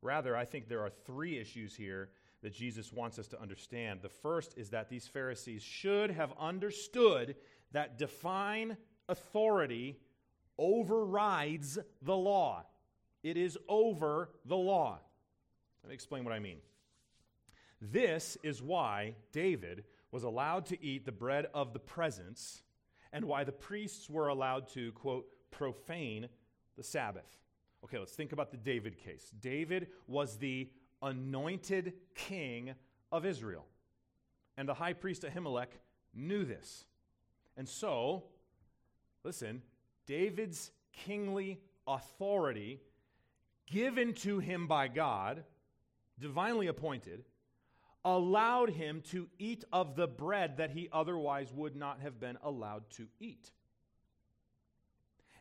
[0.02, 2.10] Rather, I think there are three issues here
[2.44, 4.02] that Jesus wants us to understand.
[4.02, 7.36] The first is that these Pharisees should have understood
[7.72, 8.78] that divine
[9.10, 9.98] authority
[10.60, 12.64] overrides the law.
[13.24, 15.00] It is over the law.
[15.84, 16.60] Let me explain what I mean.
[17.82, 22.62] This is why David was allowed to eat the bread of the presence
[23.16, 26.28] and why the priests were allowed to, quote, profane
[26.76, 27.40] the Sabbath.
[27.86, 29.32] Okay, let's think about the David case.
[29.40, 30.70] David was the
[31.02, 32.76] anointed king
[33.14, 33.66] of Israel.
[34.58, 35.70] And the high priest Ahimelech
[36.14, 36.84] knew this.
[37.56, 38.26] And so,
[39.24, 39.62] listen,
[40.06, 42.82] David's kingly authority
[43.66, 45.46] given to him by God,
[46.20, 47.24] divinely appointed,
[48.06, 52.88] allowed him to eat of the bread that he otherwise would not have been allowed
[52.92, 53.52] to eat.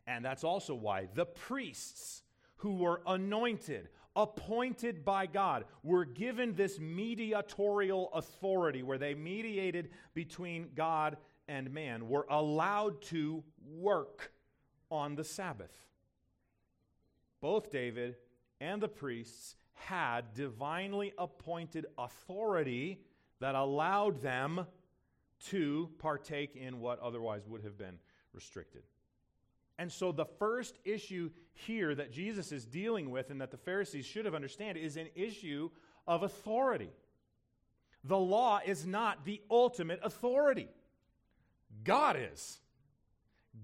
[0.07, 2.23] And that's also why the priests
[2.57, 10.71] who were anointed, appointed by God, were given this mediatorial authority where they mediated between
[10.75, 13.45] God and man, were allowed to
[13.77, 14.33] work
[14.91, 15.87] on the Sabbath.
[17.43, 18.17] Both David
[18.61, 23.01] and the priests had divinely appointed authority
[23.41, 24.67] that allowed them
[25.47, 27.99] to partake in what otherwise would have been
[28.33, 28.83] restricted.
[29.79, 34.07] And so, the first issue here that Jesus is dealing with and that the Pharisees
[34.07, 35.71] should have understood is an issue
[36.07, 36.91] of authority.
[38.05, 40.69] The law is not the ultimate authority,
[41.83, 42.61] God is.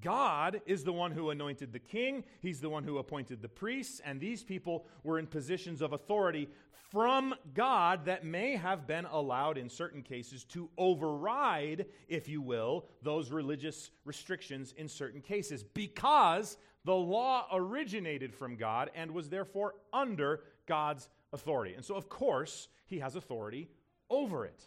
[0.00, 4.00] God is the one who anointed the king, he's the one who appointed the priests,
[4.04, 6.48] and these people were in positions of authority
[6.90, 12.86] from God that may have been allowed in certain cases to override, if you will,
[13.02, 19.74] those religious restrictions in certain cases because the law originated from God and was therefore
[19.92, 21.74] under God's authority.
[21.74, 23.68] And so, of course, he has authority
[24.08, 24.66] over it.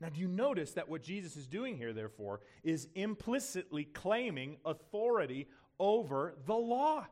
[0.00, 5.48] Now, do you notice that what Jesus is doing here, therefore, is implicitly claiming authority
[5.78, 7.06] over the law?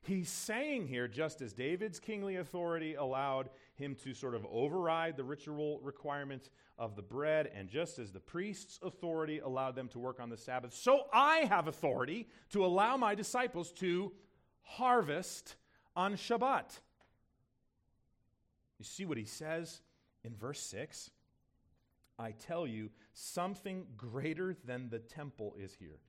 [0.00, 5.24] He's saying here, just as David's kingly authority allowed him to sort of override the
[5.24, 10.20] ritual requirements of the bread, and just as the priest's authority allowed them to work
[10.20, 14.12] on the Sabbath, so I have authority to allow my disciples to
[14.62, 15.56] harvest
[15.96, 16.78] on Shabbat.
[18.78, 19.80] You see what he says
[20.22, 21.10] in verse 6?
[22.18, 26.00] I tell you, something greater than the temple is here.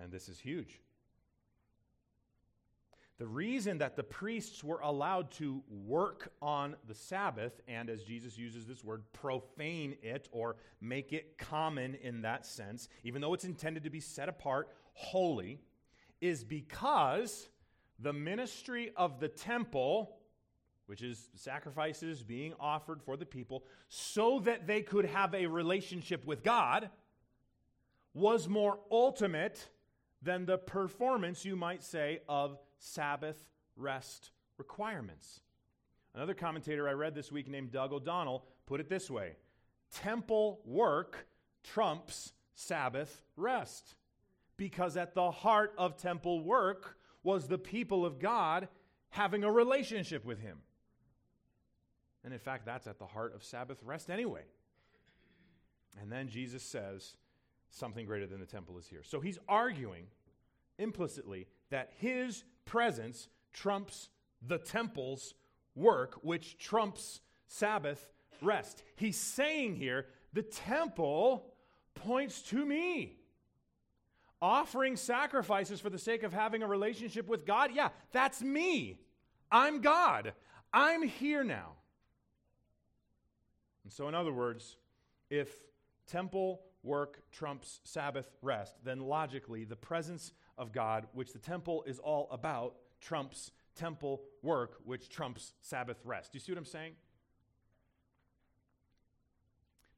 [0.00, 0.80] And this is huge.
[3.18, 8.36] The reason that the priests were allowed to work on the Sabbath, and as Jesus
[8.36, 13.44] uses this word, profane it or make it common in that sense, even though it's
[13.44, 15.60] intended to be set apart, holy,
[16.20, 17.48] is because
[17.98, 20.16] the ministry of the temple
[20.92, 26.22] which is sacrifices being offered for the people, so that they could have a relationship
[26.26, 26.90] with God,
[28.12, 29.70] was more ultimate
[30.20, 33.42] than the performance, you might say, of Sabbath
[33.74, 35.40] rest requirements.
[36.14, 39.36] Another commentator I read this week named Doug O'Donnell put it this way
[39.94, 41.26] Temple work
[41.64, 43.94] trumps Sabbath rest.
[44.58, 48.68] Because at the heart of temple work was the people of God
[49.08, 50.58] having a relationship with Him.
[52.24, 54.42] And in fact, that's at the heart of Sabbath rest anyway.
[56.00, 57.14] And then Jesus says,
[57.70, 59.02] something greater than the temple is here.
[59.02, 60.06] So he's arguing
[60.78, 64.08] implicitly that his presence trumps
[64.46, 65.34] the temple's
[65.74, 68.08] work, which trumps Sabbath
[68.40, 68.82] rest.
[68.96, 71.46] He's saying here, the temple
[71.94, 73.16] points to me.
[74.40, 78.98] Offering sacrifices for the sake of having a relationship with God, yeah, that's me.
[79.50, 80.32] I'm God.
[80.72, 81.72] I'm here now.
[83.84, 84.76] And so, in other words,
[85.30, 85.48] if
[86.06, 91.98] temple work trumps Sabbath rest, then logically the presence of God, which the temple is
[91.98, 96.32] all about, trumps temple work, which trumps Sabbath rest.
[96.32, 96.92] Do you see what I'm saying?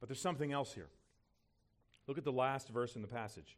[0.01, 0.89] But there's something else here.
[2.07, 3.57] Look at the last verse in the passage.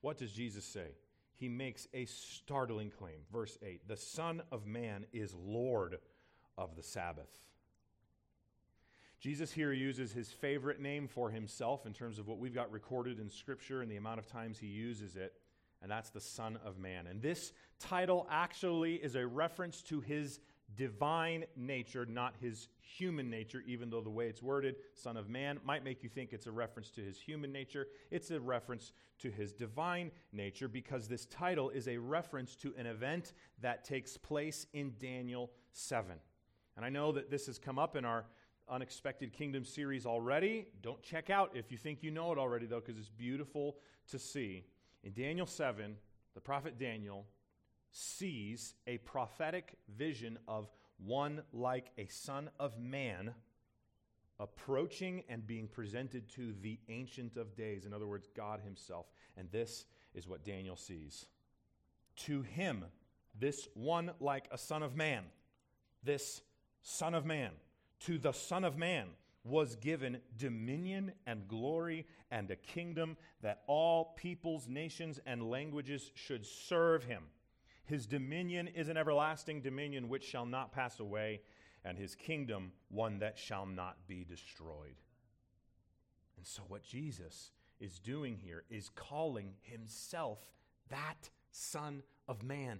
[0.00, 0.96] What does Jesus say?
[1.36, 3.20] He makes a startling claim.
[3.32, 5.98] Verse 8 The Son of Man is Lord
[6.58, 7.30] of the Sabbath.
[9.22, 13.20] Jesus here uses his favorite name for himself in terms of what we've got recorded
[13.20, 15.34] in Scripture and the amount of times he uses it,
[15.80, 17.06] and that's the Son of Man.
[17.06, 20.40] And this title actually is a reference to his
[20.74, 25.60] divine nature, not his human nature, even though the way it's worded, Son of Man,
[25.64, 27.86] might make you think it's a reference to his human nature.
[28.10, 32.86] It's a reference to his divine nature because this title is a reference to an
[32.86, 36.10] event that takes place in Daniel 7.
[36.76, 38.24] And I know that this has come up in our
[38.68, 40.66] Unexpected Kingdom series already.
[40.82, 43.76] Don't check out if you think you know it already, though, because it's beautiful
[44.10, 44.64] to see.
[45.04, 45.96] In Daniel 7,
[46.34, 47.26] the prophet Daniel
[47.90, 53.34] sees a prophetic vision of one like a son of man
[54.38, 59.06] approaching and being presented to the Ancient of Days, in other words, God Himself.
[59.36, 61.26] And this is what Daniel sees.
[62.16, 62.84] To him,
[63.38, 65.24] this one like a son of man,
[66.02, 66.42] this
[66.82, 67.50] son of man,
[68.06, 69.08] to the Son of Man
[69.44, 76.46] was given dominion and glory and a kingdom that all peoples, nations, and languages should
[76.46, 77.24] serve him.
[77.84, 81.40] His dominion is an everlasting dominion which shall not pass away,
[81.84, 84.96] and his kingdom one that shall not be destroyed.
[86.36, 90.38] And so, what Jesus is doing here is calling himself
[90.88, 92.78] that Son of Man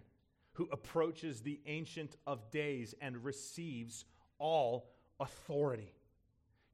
[0.55, 4.05] who approaches the Ancient of Days and receives
[4.39, 4.91] all
[5.23, 5.93] authority.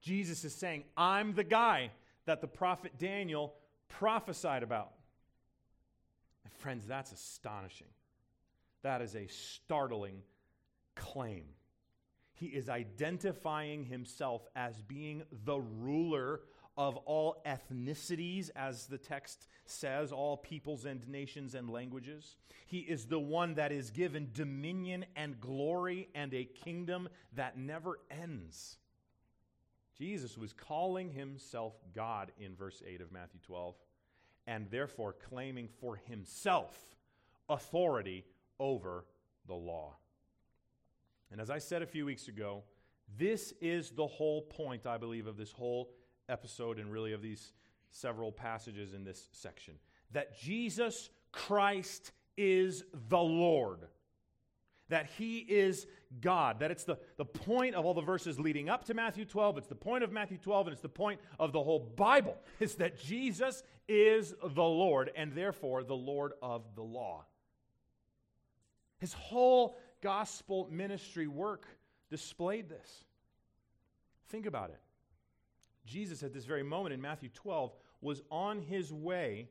[0.01, 1.91] Jesus is saying, I'm the guy
[2.27, 3.55] that the prophet Daniel
[3.89, 4.93] prophesied about.
[6.45, 7.89] And friends, that's astonishing.
[8.83, 10.23] That is a startling
[10.95, 11.45] claim.
[12.35, 16.41] He is identifying himself as being the ruler
[16.79, 22.37] of all ethnicities, as the text says, all peoples and nations and languages.
[22.67, 27.99] He is the one that is given dominion and glory and a kingdom that never
[28.23, 28.79] ends.
[29.99, 33.75] Jesus was calling himself God in verse 8 of Matthew 12,
[34.47, 36.79] and therefore claiming for himself
[37.49, 38.25] authority
[38.61, 39.05] over
[39.49, 39.97] the law.
[41.33, 42.63] And as I said a few weeks ago,
[43.19, 45.91] this is the whole point, I believe, of this whole
[46.29, 47.53] episode and really of these
[47.91, 49.75] several passages in this section
[50.13, 53.81] that Jesus Christ is the Lord.
[54.89, 55.87] That he is
[56.21, 56.61] God.
[56.61, 59.59] That it's the, the point of all the verses leading up to Matthew 12.
[59.59, 62.77] It's the point of Matthew 12, and it's the point of the whole Bible, is
[62.77, 67.27] that Jesus is the Lord, and therefore the Lord of the law.
[68.99, 71.67] His whole gospel ministry work
[72.11, 73.05] displayed this.
[74.31, 74.81] Think about it.
[75.89, 79.49] Jesus, at this very moment in Matthew 12, was on his way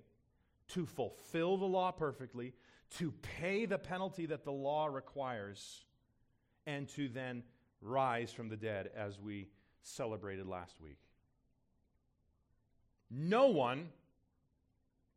[0.69, 2.53] to fulfill the law perfectly,
[2.97, 5.85] to pay the penalty that the law requires,
[6.65, 7.43] and to then
[7.81, 9.49] rise from the dead as we
[9.81, 10.99] celebrated last week.
[13.09, 13.89] No one,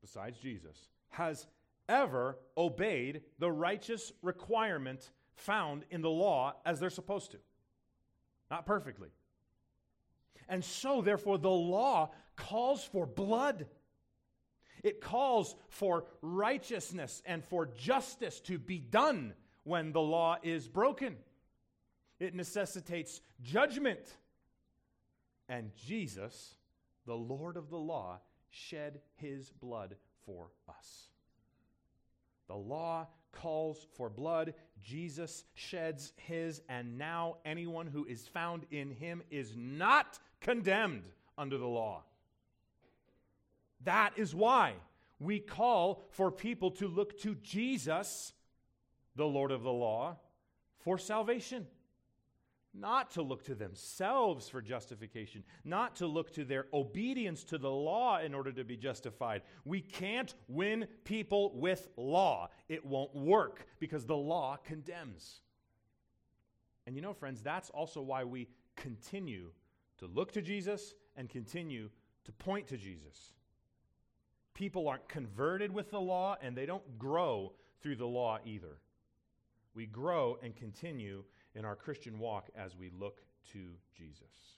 [0.00, 1.46] besides Jesus, has
[1.88, 7.38] ever obeyed the righteous requirement found in the law as they're supposed to.
[8.50, 9.08] Not perfectly.
[10.48, 13.66] And so, therefore, the law calls for blood.
[14.82, 21.16] It calls for righteousness and for justice to be done when the law is broken.
[22.18, 24.00] It necessitates judgment.
[25.48, 26.54] And Jesus,
[27.06, 31.08] the Lord of the law, shed his blood for us.
[32.48, 34.54] The law calls for blood.
[34.82, 41.04] Jesus sheds his, and now anyone who is found in him is not condemned
[41.36, 42.02] under the law.
[43.84, 44.74] That is why
[45.18, 48.32] we call for people to look to Jesus,
[49.16, 50.16] the Lord of the law,
[50.78, 51.66] for salvation.
[52.72, 57.70] Not to look to themselves for justification, not to look to their obedience to the
[57.70, 59.42] law in order to be justified.
[59.64, 62.48] We can't win people with law.
[62.68, 65.40] It won't work because the law condemns.
[66.86, 69.50] And you know, friends, that's also why we continue
[69.98, 71.90] to look to Jesus and continue
[72.24, 73.32] to point to Jesus.
[74.54, 78.78] People aren't converted with the law and they don't grow through the law either.
[79.74, 83.22] We grow and continue in our Christian walk as we look
[83.52, 84.56] to Jesus.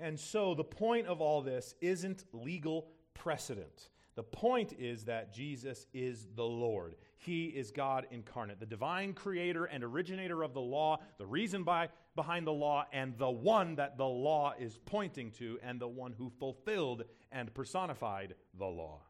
[0.00, 3.90] And so the point of all this isn't legal precedent.
[4.16, 6.94] The point is that Jesus is the Lord.
[7.16, 11.88] He is God incarnate, the divine creator and originator of the law, the reason by,
[12.14, 16.12] behind the law, and the one that the law is pointing to, and the one
[16.12, 19.00] who fulfilled and personified the law.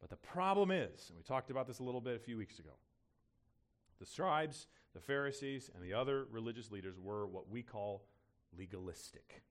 [0.00, 2.58] But the problem is, and we talked about this a little bit a few weeks
[2.58, 2.72] ago,
[4.02, 8.02] the scribes, the Pharisees, and the other religious leaders were what we call
[8.58, 9.44] legalistic.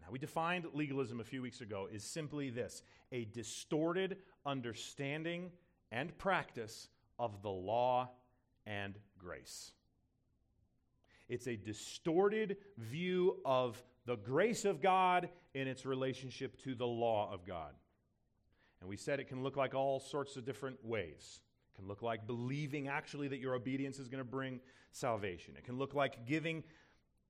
[0.00, 2.82] Now, we defined legalism a few weeks ago is simply this
[3.12, 5.52] a distorted understanding
[5.92, 8.10] and practice of the law
[8.66, 9.70] and grace.
[11.28, 17.32] It's a distorted view of the grace of God in its relationship to the law
[17.32, 17.70] of God.
[18.80, 21.40] And we said it can look like all sorts of different ways.
[21.76, 24.60] Can look like believing actually that your obedience is going to bring
[24.92, 25.54] salvation.
[25.56, 26.64] It can look like giving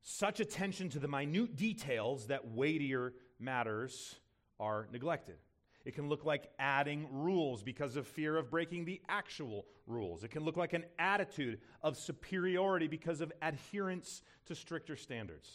[0.03, 4.15] such attention to the minute details that weightier matters
[4.61, 5.37] are neglected.
[5.85, 10.25] It can look like adding rules because of fear of breaking the actual rules.
[10.25, 15.49] It can look like an attitude of superiority because of adherence to stricter standards.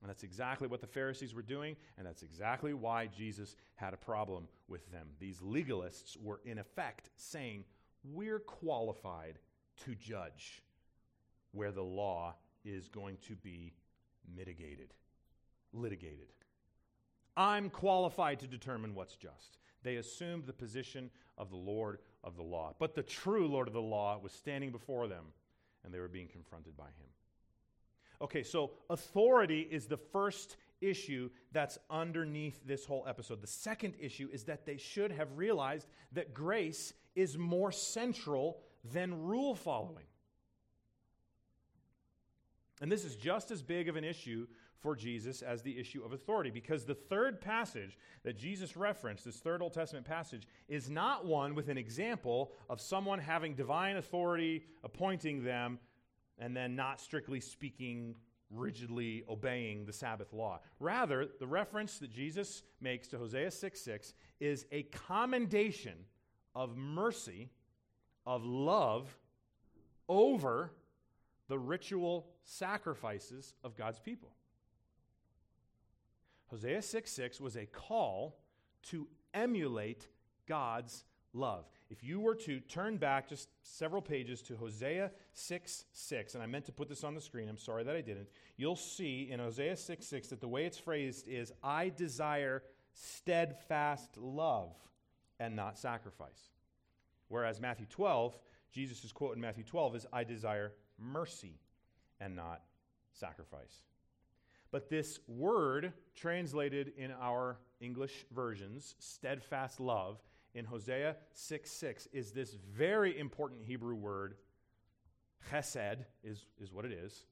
[0.00, 3.98] And that's exactly what the Pharisees were doing, and that's exactly why Jesus had a
[3.98, 5.08] problem with them.
[5.18, 7.64] These legalists were, in effect, saying,
[8.04, 9.38] We're qualified
[9.84, 10.62] to judge
[11.52, 12.34] where the law
[12.64, 13.72] is going to be
[14.36, 14.94] mitigated,
[15.72, 16.28] litigated.
[17.36, 19.58] I'm qualified to determine what's just.
[19.82, 22.74] They assumed the position of the Lord of the law.
[22.78, 25.24] But the true Lord of the law was standing before them,
[25.84, 27.08] and they were being confronted by him.
[28.22, 33.40] Okay, so authority is the first issue that's underneath this whole episode.
[33.40, 38.58] The second issue is that they should have realized that grace is more central
[38.92, 40.04] than rule following.
[42.80, 44.46] And this is just as big of an issue
[44.78, 49.36] for Jesus as the issue of authority because the third passage that Jesus referenced, this
[49.36, 54.64] third Old Testament passage, is not one with an example of someone having divine authority
[54.82, 55.78] appointing them
[56.38, 58.14] and then not strictly speaking
[58.50, 60.60] rigidly obeying the Sabbath law.
[60.80, 65.94] Rather, the reference that Jesus makes to Hosea 6 6 is a commendation
[66.54, 67.50] of mercy,
[68.26, 69.16] of love
[70.08, 70.72] over
[71.48, 74.30] the ritual sacrifices of God's people.
[76.48, 78.36] Hosea 6 6 was a call
[78.84, 80.08] to emulate
[80.46, 81.64] God's love.
[81.90, 86.46] If you were to turn back just several pages to Hosea 6 6, and I
[86.46, 89.38] meant to put this on the screen, I'm sorry that I didn't, you'll see in
[89.40, 94.74] Hosea 6 6 that the way it's phrased is, I desire steadfast love
[95.40, 96.52] and not sacrifice.
[97.28, 98.38] Whereas Matthew 12,
[98.70, 101.58] Jesus' quote in Matthew 12 is, I desire mercy
[102.20, 102.60] and not
[103.12, 103.82] sacrifice.
[104.70, 110.20] But this word, translated in our English versions, steadfast love,
[110.54, 114.34] in Hosea 6 6, is this very important Hebrew word.
[115.50, 117.24] Chesed is, is what it is.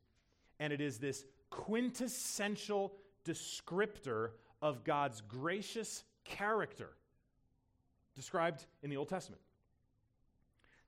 [0.61, 2.95] And it is this quintessential
[3.25, 4.31] descriptor
[4.63, 6.91] of God's gracious character
[8.19, 9.41] described in the Old Testament.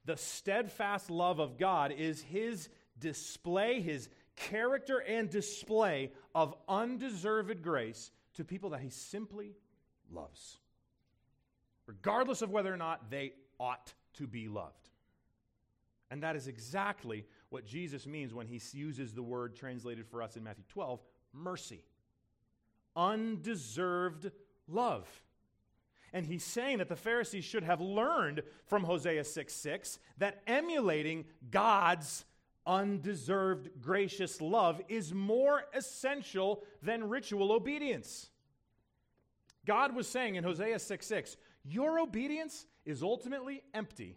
[0.04, 2.68] The steadfast love of God is his
[2.98, 9.54] display, his character and display of undeserved grace to people that he simply
[10.10, 10.58] loves,
[11.86, 14.88] regardless of whether or not they ought to be loved.
[16.10, 20.36] And that is exactly what Jesus means when he uses the word translated for us
[20.36, 21.00] in Matthew 12
[21.32, 21.84] mercy.
[22.96, 24.30] Undeserved
[24.66, 25.06] love.
[26.12, 31.24] And he's saying that the Pharisees should have learned from Hosea 6 6 that emulating
[31.50, 32.24] God's
[32.66, 38.30] undeserved gracious love is more essential than ritual obedience.
[39.66, 44.16] God was saying in Hosea 6 6, Your obedience is ultimately empty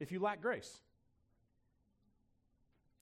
[0.00, 0.80] if you lack grace.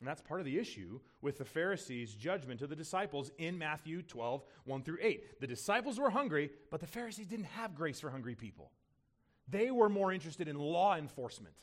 [0.03, 4.03] And that's part of the issue with the Pharisees' judgment of the disciples in Matthew
[4.03, 5.41] 12, 1 through 8.
[5.41, 8.73] The disciples were hungry, but the Pharisees didn't have grace for hungry people.
[9.47, 11.55] They were more interested in law enforcement.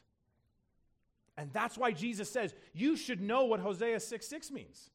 [1.35, 4.89] And that's why Jesus says, you should know what Hosea 6 6 means.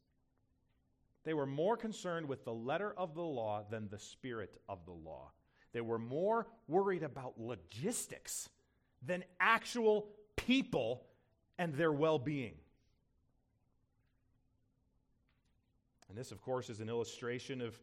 [1.24, 4.92] They were more concerned with the letter of the law than the spirit of the
[4.92, 5.32] law.
[5.74, 8.49] They were more worried about logistics
[9.05, 11.05] than actual people
[11.59, 12.55] and their well being.
[16.09, 17.74] And this, of course, is an illustration of,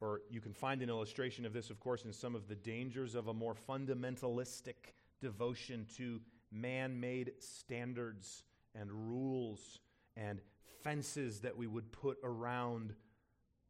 [0.00, 3.14] or you can find an illustration of this, of course, in some of the dangers
[3.14, 6.20] of a more fundamentalistic devotion to
[6.52, 8.44] man made standards
[8.74, 9.80] and rules
[10.16, 10.40] and
[10.82, 12.94] fences that we would put around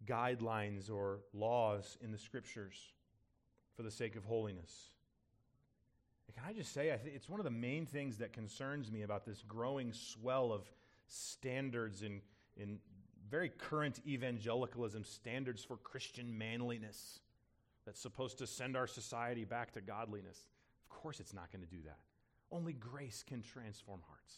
[0.05, 2.92] guidelines or laws in the scriptures
[3.76, 4.90] for the sake of holiness.
[6.34, 9.02] Can I just say, I think it's one of the main things that concerns me
[9.02, 10.62] about this growing swell of
[11.07, 12.20] standards in,
[12.57, 12.78] in
[13.30, 17.20] very current evangelicalism, standards for Christian manliness
[17.86, 20.38] that's supposed to send our society back to godliness.
[20.84, 21.98] Of course, it's not going to do that.
[22.50, 24.34] Only grace can transform hearts.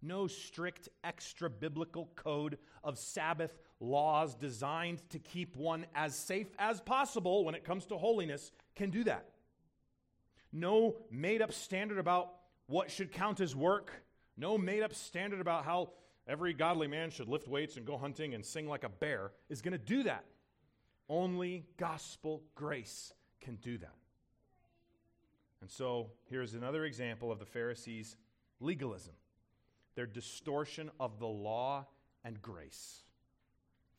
[0.00, 6.80] No strict extra biblical code of Sabbath laws designed to keep one as safe as
[6.80, 9.28] possible when it comes to holiness can do that.
[10.52, 12.32] No made up standard about
[12.66, 13.90] what should count as work.
[14.36, 15.90] No made up standard about how
[16.28, 19.62] every godly man should lift weights and go hunting and sing like a bear is
[19.62, 20.24] going to do that.
[21.08, 23.94] Only gospel grace can do that.
[25.60, 28.16] And so here's another example of the Pharisees'
[28.60, 29.14] legalism
[29.94, 31.84] their distortion of the law
[32.24, 33.02] and grace.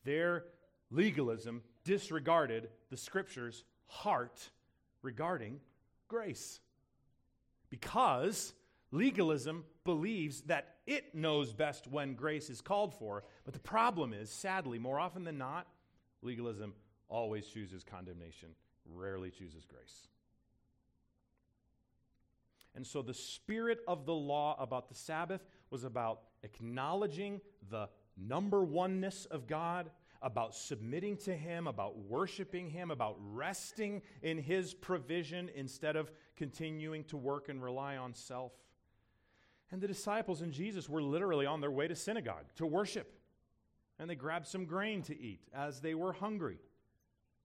[0.04, 0.44] Their
[0.90, 4.50] legalism disregarded the scripture's heart
[5.02, 5.60] regarding
[6.08, 6.60] grace.
[7.68, 8.54] Because
[8.92, 14.30] legalism believes that it knows best when grace is called for, but the problem is,
[14.30, 15.66] sadly, more often than not,
[16.22, 16.74] legalism
[17.08, 18.50] always chooses condemnation,
[18.86, 20.06] rarely chooses grace.
[22.76, 28.62] And so the spirit of the law about the Sabbath was about acknowledging the number
[28.62, 29.90] oneness of God,
[30.22, 37.02] about submitting to Him, about worshiping Him, about resting in His provision instead of continuing
[37.04, 38.52] to work and rely on self.
[39.72, 43.12] And the disciples and Jesus were literally on their way to synagogue to worship.
[43.98, 46.58] And they grabbed some grain to eat as they were hungry.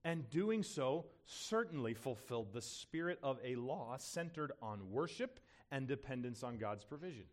[0.04, 6.42] And doing so certainly fulfilled the spirit of a law centered on worship and dependence
[6.42, 7.24] on God's provision.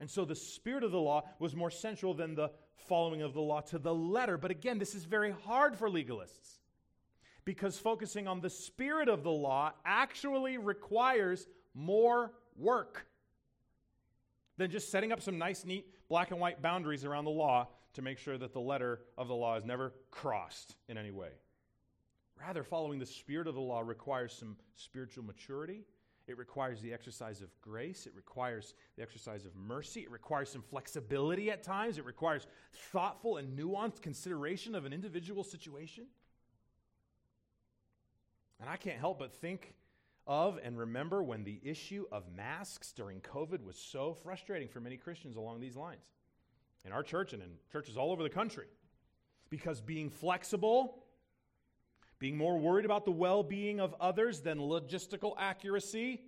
[0.00, 3.40] And so the spirit of the law was more central than the following of the
[3.40, 4.36] law to the letter.
[4.36, 6.58] But again, this is very hard for legalists
[7.44, 13.06] because focusing on the spirit of the law actually requires more work
[14.56, 18.02] than just setting up some nice, neat black and white boundaries around the law to
[18.02, 21.30] make sure that the letter of the law is never crossed in any way.
[22.40, 25.84] Rather, following the spirit of the law requires some spiritual maturity.
[26.26, 28.06] It requires the exercise of grace.
[28.06, 30.00] It requires the exercise of mercy.
[30.00, 31.98] It requires some flexibility at times.
[31.98, 36.06] It requires thoughtful and nuanced consideration of an individual situation.
[38.60, 39.74] And I can't help but think
[40.26, 44.96] of and remember when the issue of masks during COVID was so frustrating for many
[44.96, 46.04] Christians along these lines
[46.84, 48.66] in our church and in churches all over the country.
[49.50, 51.04] Because being flexible,
[52.18, 56.22] being more worried about the well being of others than logistical accuracy,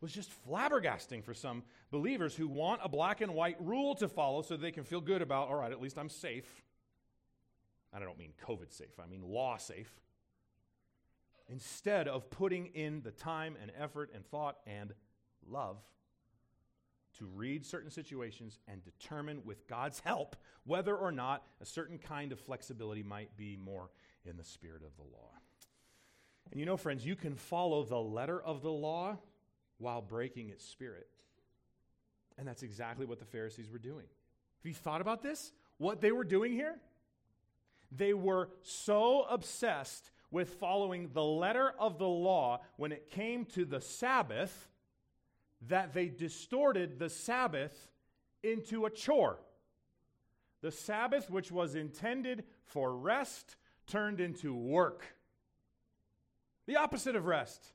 [0.00, 4.42] was just flabbergasting for some believers who want a black and white rule to follow
[4.42, 6.62] so they can feel good about, all right, at least I'm safe.
[7.92, 9.90] And I don't mean COVID safe, I mean law safe.
[11.50, 14.92] Instead of putting in the time and effort and thought and
[15.48, 15.78] love
[17.18, 22.32] to read certain situations and determine with God's help whether or not a certain kind
[22.32, 23.90] of flexibility might be more
[24.24, 25.32] in the spirit of the law.
[26.50, 29.18] And you know, friends, you can follow the letter of the law
[29.78, 31.08] while breaking its spirit.
[32.38, 34.06] And that's exactly what the Pharisees were doing.
[34.58, 35.52] Have you thought about this?
[35.78, 36.76] What they were doing here?
[37.92, 43.64] They were so obsessed with following the letter of the law when it came to
[43.64, 44.68] the Sabbath
[45.68, 47.88] that they distorted the Sabbath
[48.42, 49.38] into a chore.
[50.62, 53.56] The Sabbath, which was intended for rest,
[53.86, 55.04] turned into work.
[56.66, 57.72] The opposite of rest.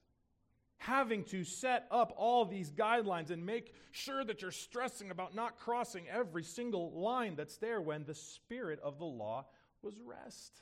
[0.78, 5.58] Having to set up all these guidelines and make sure that you're stressing about not
[5.58, 9.46] crossing every single line that's there when the spirit of the law
[9.82, 10.62] was rest.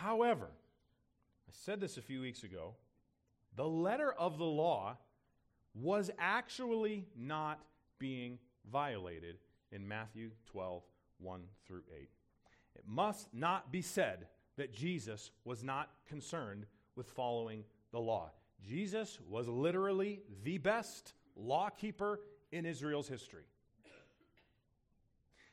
[0.00, 0.48] However,
[1.48, 2.74] I said this a few weeks ago
[3.54, 4.98] the letter of the law
[5.74, 7.60] was actually not
[7.98, 8.38] being
[8.70, 9.38] violated
[9.72, 10.82] in Matthew 12,
[11.18, 12.08] 1 through 8.
[12.74, 14.26] It must not be said
[14.58, 18.30] that Jesus was not concerned with following the law.
[18.62, 22.20] Jesus was literally the best lawkeeper
[22.52, 23.44] in Israel's history.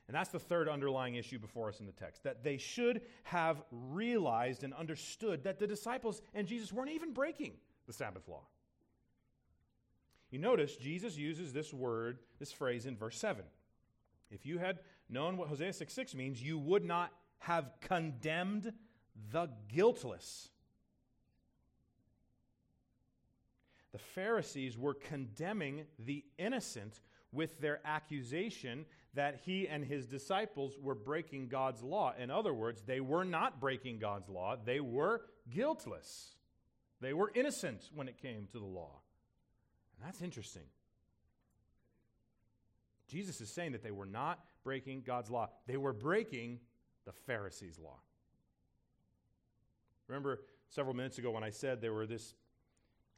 [0.07, 3.63] And that's the third underlying issue before us in the text that they should have
[3.71, 7.53] realized and understood that the disciples and Jesus weren't even breaking
[7.87, 8.43] the Sabbath law.
[10.29, 13.45] You notice Jesus uses this word, this phrase in verse 7.
[14.31, 18.73] If you had known what Hosea 6 6 means, you would not have condemned
[19.31, 20.49] the guiltless.
[23.91, 26.99] The Pharisees were condemning the innocent
[27.31, 28.85] with their accusation
[29.15, 32.13] that he and his disciples were breaking God's law.
[32.17, 36.35] In other words, they were not breaking God's law, they were guiltless.
[37.01, 39.01] They were innocent when it came to the law.
[39.97, 40.63] And that's interesting.
[43.09, 46.59] Jesus is saying that they were not breaking God's law, they were breaking
[47.05, 47.99] the Pharisees' law.
[50.07, 52.35] Remember several minutes ago when I said there were this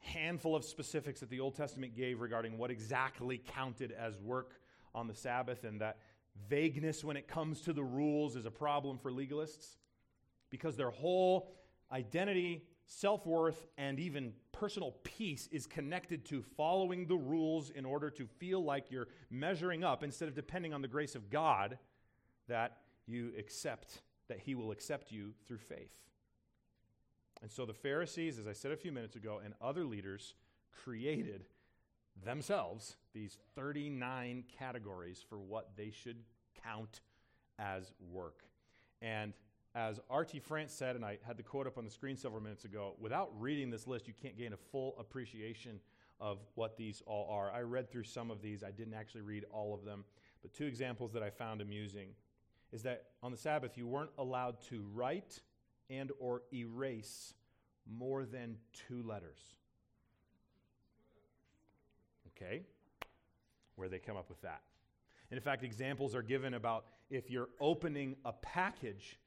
[0.00, 4.60] handful of specifics that the Old Testament gave regarding what exactly counted as work
[4.96, 5.98] on the Sabbath, and that
[6.48, 9.76] vagueness when it comes to the rules is a problem for legalists
[10.50, 11.52] because their whole
[11.92, 18.10] identity self worth, and even personal peace is connected to following the rules in order
[18.10, 21.78] to feel like you're measuring up instead of depending on the grace of God
[22.48, 25.92] that you accept, that He will accept you through faith.
[27.42, 30.34] And so the Pharisees, as I said a few minutes ago, and other leaders
[30.84, 31.44] created
[32.24, 36.18] themselves these 39 categories for what they should
[36.62, 37.00] count
[37.58, 38.42] as work.
[39.02, 39.32] And
[39.74, 40.40] as R.T.
[40.40, 43.30] France said, and I had the quote up on the screen several minutes ago, without
[43.38, 45.80] reading this list, you can't gain a full appreciation
[46.18, 47.50] of what these all are.
[47.50, 50.04] I read through some of these, I didn't actually read all of them,
[50.40, 52.08] but two examples that I found amusing
[52.72, 55.40] is that on the Sabbath you weren't allowed to write
[55.90, 57.34] and or erase
[57.86, 58.56] more than
[58.88, 59.40] two letters.
[62.36, 62.62] Okay?
[63.76, 64.62] Where they come up with that.
[65.30, 69.18] And in fact, examples are given about if you're opening a package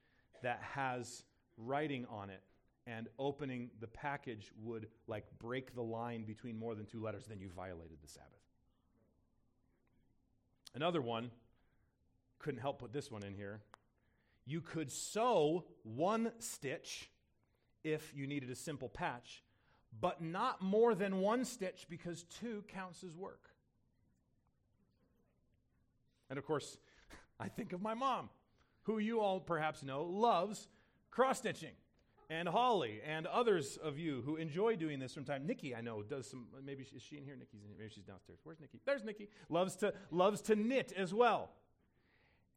[0.42, 1.24] that has
[1.58, 2.42] writing on it
[2.88, 7.40] and opening the package would like break the line between more than two letters, then
[7.40, 8.30] you violated the Sabbath.
[10.74, 11.32] Another one,
[12.40, 13.62] couldn't help put this one in here.
[14.46, 17.10] You could sew one stitch
[17.84, 19.44] if you needed a simple patch,
[20.00, 23.50] but not more than one stitch because two counts as work.
[26.30, 26.78] And of course,
[27.40, 28.30] I think of my mom,
[28.84, 30.68] who you all perhaps know loves
[31.12, 31.74] cross stitching.
[32.32, 35.48] And Holly and others of you who enjoy doing this from time.
[35.48, 36.46] Nikki, I know, does some.
[36.64, 37.36] Maybe is she in here?
[37.36, 37.76] Nikki's in here.
[37.80, 38.38] Maybe she's downstairs.
[38.44, 38.80] Where's Nikki?
[38.86, 39.30] There's Nikki.
[39.50, 41.50] Loves to loves to knit as well.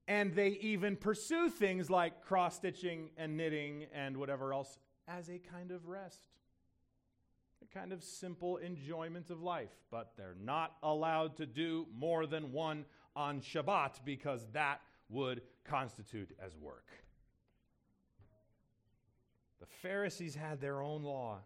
[0.06, 4.76] And they even pursue things like cross stitching and knitting and whatever else
[5.08, 6.28] as a kind of rest,
[7.72, 9.70] kind of simple enjoyment of life.
[9.90, 16.30] But they're not allowed to do more than one on Shabbat because that would constitute
[16.44, 16.86] as work.
[19.60, 21.38] The Pharisees had their own law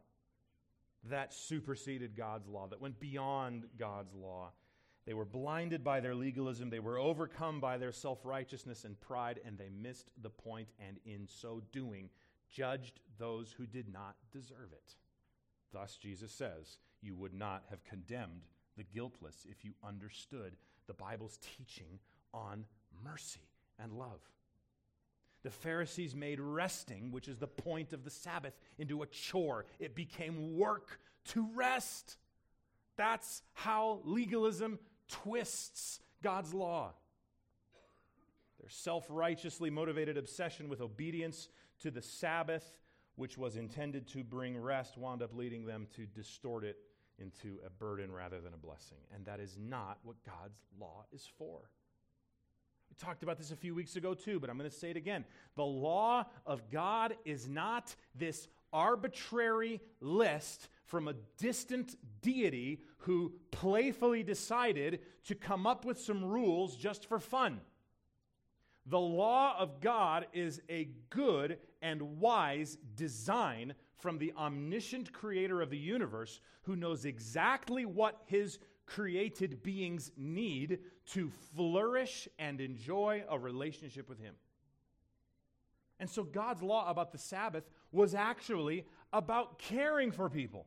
[1.11, 4.53] that superseded God's law, that went beyond God's law.
[5.05, 9.41] They were blinded by their legalism, they were overcome by their self righteousness and pride,
[9.45, 12.11] and they missed the point, and in so doing,
[12.51, 14.97] judged those who did not deserve it.
[15.79, 18.47] Thus, Jesus says, You would not have condemned
[18.79, 20.57] the guiltless if you understood
[20.87, 21.99] the Bible's teaching
[22.33, 22.65] on
[23.05, 24.21] mercy and love.
[25.43, 29.67] The Pharisees made resting, which is the point of the Sabbath, into a chore.
[29.79, 32.17] It became work to rest.
[32.97, 36.95] That's how legalism twists God's law.
[38.61, 41.51] Their self righteously motivated obsession with obedience
[41.81, 42.65] to the Sabbath,
[43.17, 46.77] which was intended to bring rest, wound up leading them to distort it
[47.19, 48.99] into a burden rather than a blessing.
[49.15, 51.71] And that is not what God's law is for.
[52.91, 54.97] We talked about this a few weeks ago too, but I'm going to say it
[54.97, 55.25] again.
[55.57, 64.23] The law of God is not this arbitrary list from a distant deity who playfully
[64.23, 67.61] decided to come up with some rules just for fun.
[68.87, 75.71] The law of God is a good and wise design from the omniscient creator of
[75.71, 83.39] the universe who knows exactly what his created beings need to flourish and enjoy a
[83.39, 84.35] relationship with him.
[86.01, 90.67] And so God's law about the Sabbath was actually about caring for people,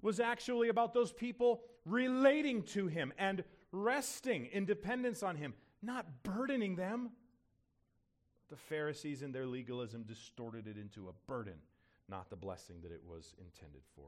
[0.00, 5.52] was actually about those people relating to him and resting in dependence on him,
[5.82, 7.10] not burdening them.
[8.54, 11.54] The Pharisees, and their legalism, distorted it into a burden
[12.08, 14.04] not the blessing that it was intended for.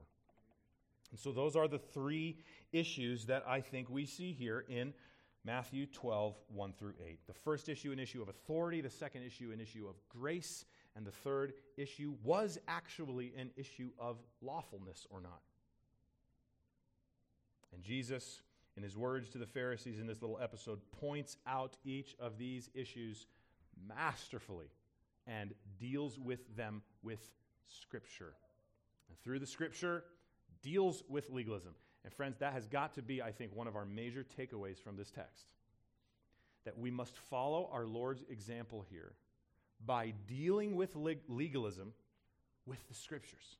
[1.10, 2.38] And so, those are the three
[2.72, 4.94] issues that I think we see here in
[5.44, 7.26] Matthew 12, 1 through 8.
[7.26, 8.80] The first issue, an issue of authority.
[8.80, 10.64] The second issue, an issue of grace.
[10.94, 15.42] And the third issue was actually an issue of lawfulness or not.
[17.74, 18.42] And Jesus,
[18.76, 22.70] in his words to the Pharisees in this little episode, points out each of these
[22.74, 23.26] issues
[23.88, 24.70] masterfully
[25.26, 27.20] and deals with them with
[27.66, 28.34] Scripture.
[29.08, 30.04] And through the Scripture,
[30.62, 31.74] deals with legalism.
[32.04, 34.96] And friends, that has got to be, I think, one of our major takeaways from
[34.96, 35.46] this text.
[36.64, 39.12] That we must follow our Lord's example here
[39.84, 41.92] by dealing with leg- legalism
[42.64, 43.56] with the Scriptures.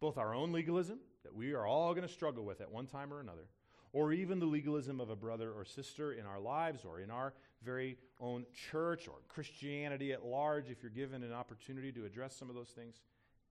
[0.00, 3.12] Both our own legalism, that we are all going to struggle with at one time
[3.12, 3.46] or another,
[3.92, 7.32] or even the legalism of a brother or sister in our lives or in our
[7.64, 12.48] very own church or Christianity at large, if you're given an opportunity to address some
[12.48, 13.00] of those things,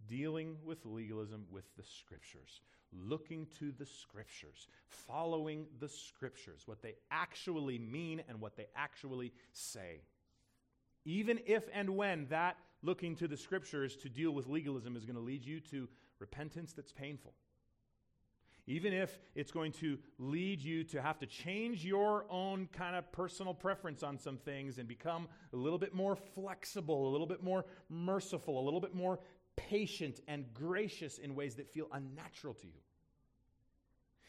[0.08, 2.62] dealing with legalism with the scriptures,
[2.92, 9.32] looking to the scriptures, following the scriptures, what they actually mean and what they actually
[9.52, 10.02] say.
[11.06, 15.16] Even if and when that looking to the scriptures to deal with legalism is going
[15.16, 15.88] to lead you to
[16.20, 17.34] repentance that's painful
[18.66, 23.12] even if it's going to lead you to have to change your own kind of
[23.12, 27.44] personal preference on some things and become a little bit more flexible, a little bit
[27.44, 29.20] more merciful, a little bit more
[29.56, 32.80] patient and gracious in ways that feel unnatural to you.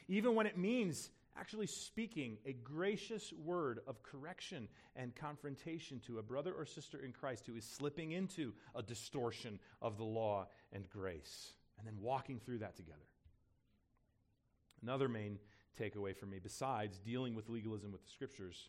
[0.08, 6.22] Even when it means actually speaking a gracious word of correction and confrontation to a
[6.22, 10.88] brother or sister in Christ who is slipping into a distortion of the law and
[10.90, 13.06] grace, and then walking through that together.
[14.84, 15.38] Another main
[15.80, 18.68] takeaway for me, besides dealing with legalism with the scriptures,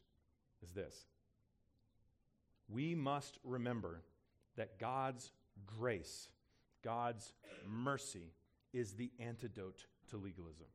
[0.63, 1.05] is this
[2.69, 4.01] we must remember
[4.55, 5.33] that God's
[5.77, 6.29] grace,
[6.83, 7.33] God's
[7.67, 8.31] mercy,
[8.71, 10.67] is the antidote to legalism.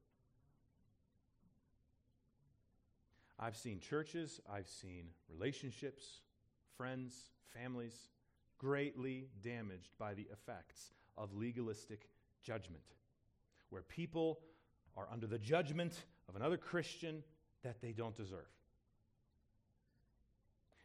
[3.38, 6.20] I've seen churches, I've seen relationships,
[6.76, 8.08] friends, families
[8.58, 12.10] greatly damaged by the effects of legalistic
[12.42, 12.84] judgment,
[13.70, 14.40] where people
[14.96, 17.22] are under the judgment of another Christian
[17.62, 18.48] that they don't deserve.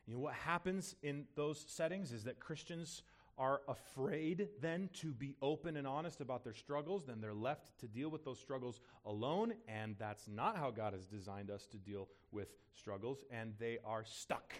[0.07, 3.01] You know what happens in those settings is that Christians
[3.37, 7.87] are afraid then to be open and honest about their struggles, then they're left to
[7.87, 12.07] deal with those struggles alone, and that's not how God has designed us to deal
[12.31, 14.53] with struggles, and they are stuck,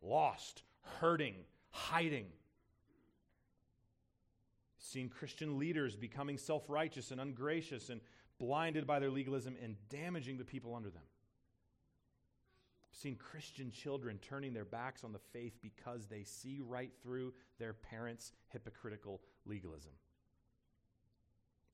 [0.00, 0.62] lost,
[1.00, 1.34] hurting,
[1.70, 2.26] hiding.
[4.80, 8.00] Seen Christian leaders becoming self righteous and ungracious and
[8.38, 11.02] blinded by their legalism and damaging the people under them.
[12.90, 17.34] I've seen Christian children turning their backs on the faith because they see right through
[17.58, 19.92] their parents' hypocritical legalism.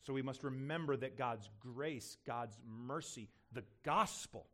[0.03, 4.47] So we must remember that God's grace, God's mercy, the gospel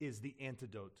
[0.00, 0.92] is the antidote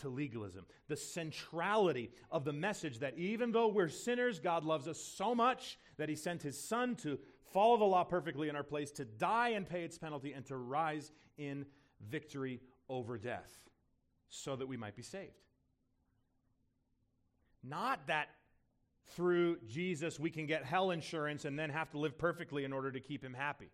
[0.00, 0.64] to legalism.
[0.88, 5.78] The centrality of the message that even though we're sinners, God loves us so much
[5.96, 7.18] that he sent his son to
[7.52, 10.56] follow the law perfectly in our place, to die and pay its penalty, and to
[10.56, 11.64] rise in
[12.08, 13.52] victory over death
[14.28, 15.32] so that we might be saved.
[17.62, 18.28] Not that
[19.14, 22.90] through Jesus we can get hell insurance and then have to live perfectly in order
[22.90, 23.70] to keep him happy.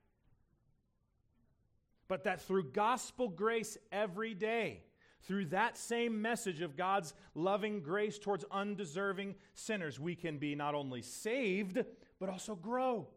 [2.09, 4.83] But that through gospel grace every day,
[5.27, 10.75] through that same message of God's loving grace towards undeserving sinners, we can be not
[10.75, 11.85] only saved,
[12.18, 13.09] but also grow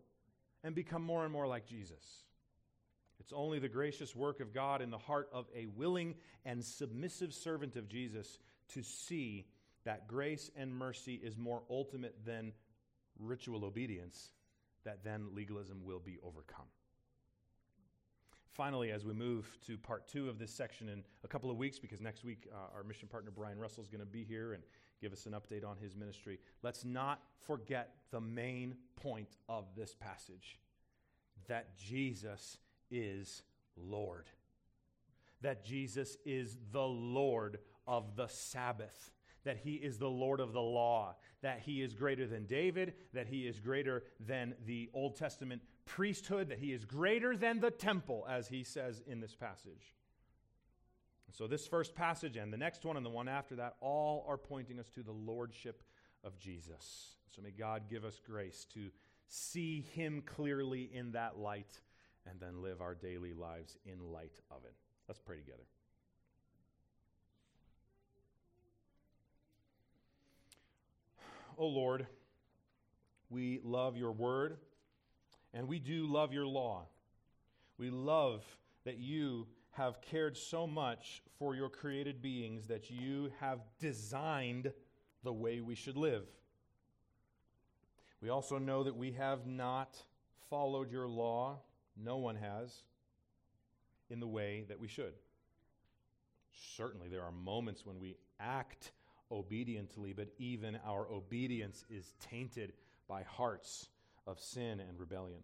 [0.63, 2.23] and become more and more like Jesus.
[3.19, 7.33] It's only the gracious work of God in the heart of a willing and submissive
[7.33, 8.39] servant of Jesus
[8.73, 9.45] to see
[9.85, 12.51] that grace and mercy is more ultimate than
[13.19, 14.31] ritual obedience,
[14.83, 16.65] that then legalism will be overcome.
[18.53, 21.79] Finally, as we move to part two of this section in a couple of weeks,
[21.79, 24.61] because next week uh, our mission partner Brian Russell is going to be here and
[25.01, 29.95] give us an update on his ministry, let's not forget the main point of this
[29.95, 30.59] passage
[31.47, 32.59] that Jesus
[32.91, 33.41] is
[33.75, 34.29] Lord.
[35.41, 39.11] That Jesus is the Lord of the Sabbath.
[39.45, 41.15] That he is the Lord of the law.
[41.41, 42.93] That he is greater than David.
[43.13, 46.49] That he is greater than the Old Testament priesthood.
[46.49, 49.93] That he is greater than the temple, as he says in this passage.
[51.31, 54.37] So, this first passage and the next one and the one after that all are
[54.37, 55.81] pointing us to the lordship
[56.23, 57.15] of Jesus.
[57.35, 58.91] So, may God give us grace to
[59.27, 61.79] see him clearly in that light
[62.29, 64.75] and then live our daily lives in light of it.
[65.07, 65.63] Let's pray together.
[71.57, 72.07] Oh Lord,
[73.29, 74.57] we love your word
[75.53, 76.85] and we do love your law.
[77.77, 78.43] We love
[78.85, 84.71] that you have cared so much for your created beings that you have designed
[85.23, 86.25] the way we should live.
[88.21, 89.97] We also know that we have not
[90.49, 91.59] followed your law
[91.97, 92.83] no one has
[94.09, 95.13] in the way that we should.
[96.77, 98.91] Certainly, there are moments when we act
[99.31, 102.73] obediently, but even our obedience is tainted
[103.07, 103.89] by hearts
[104.25, 105.43] of sin and rebellion.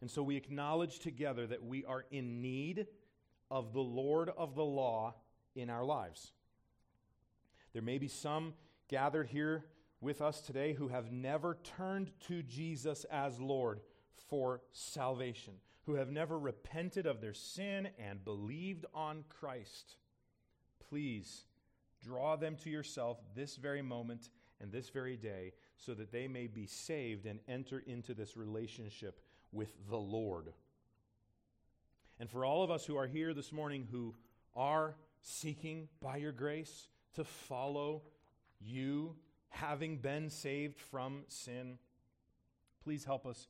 [0.00, 2.86] And so we acknowledge together that we are in need
[3.50, 5.14] of the Lord of the law
[5.54, 6.32] in our lives.
[7.72, 8.54] There may be some
[8.88, 9.66] gathered here
[10.00, 13.80] with us today who have never turned to Jesus as Lord
[14.28, 15.54] for salvation,
[15.86, 19.96] who have never repented of their sin and believed on Christ.
[20.88, 21.44] Please
[22.02, 24.30] draw them to yourself this very moment
[24.60, 25.52] and this very day
[25.84, 29.20] so that they may be saved and enter into this relationship
[29.52, 30.52] with the Lord.
[32.20, 34.14] And for all of us who are here this morning who
[34.54, 38.02] are seeking by your grace to follow
[38.60, 39.16] you,
[39.48, 41.78] having been saved from sin,
[42.84, 43.48] please help us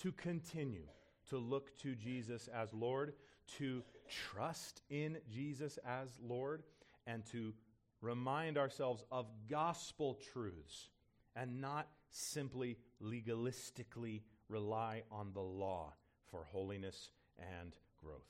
[0.00, 0.86] to continue
[1.28, 3.12] to look to Jesus as Lord,
[3.58, 6.62] to trust in Jesus as Lord,
[7.06, 7.52] and to
[8.00, 10.88] remind ourselves of gospel truths
[11.36, 15.92] and not simply legalistically rely on the law
[16.30, 17.72] for holiness and
[18.02, 18.20] growth.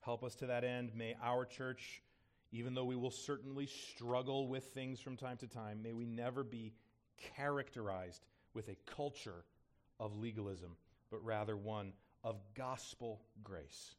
[0.00, 0.92] Help us to that end.
[0.94, 2.02] May our church,
[2.52, 6.42] even though we will certainly struggle with things from time to time, may we never
[6.42, 6.72] be
[7.36, 8.24] characterized
[8.54, 9.44] with a culture
[9.98, 10.76] of legalism,
[11.10, 11.92] but rather one
[12.24, 13.94] of gospel grace.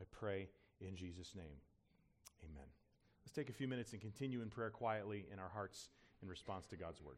[0.00, 0.48] I pray
[0.80, 1.60] in Jesus' name.
[2.44, 2.66] Amen.
[3.24, 5.88] Let's take a few minutes and continue in prayer quietly in our hearts
[6.22, 7.16] in response to God's word.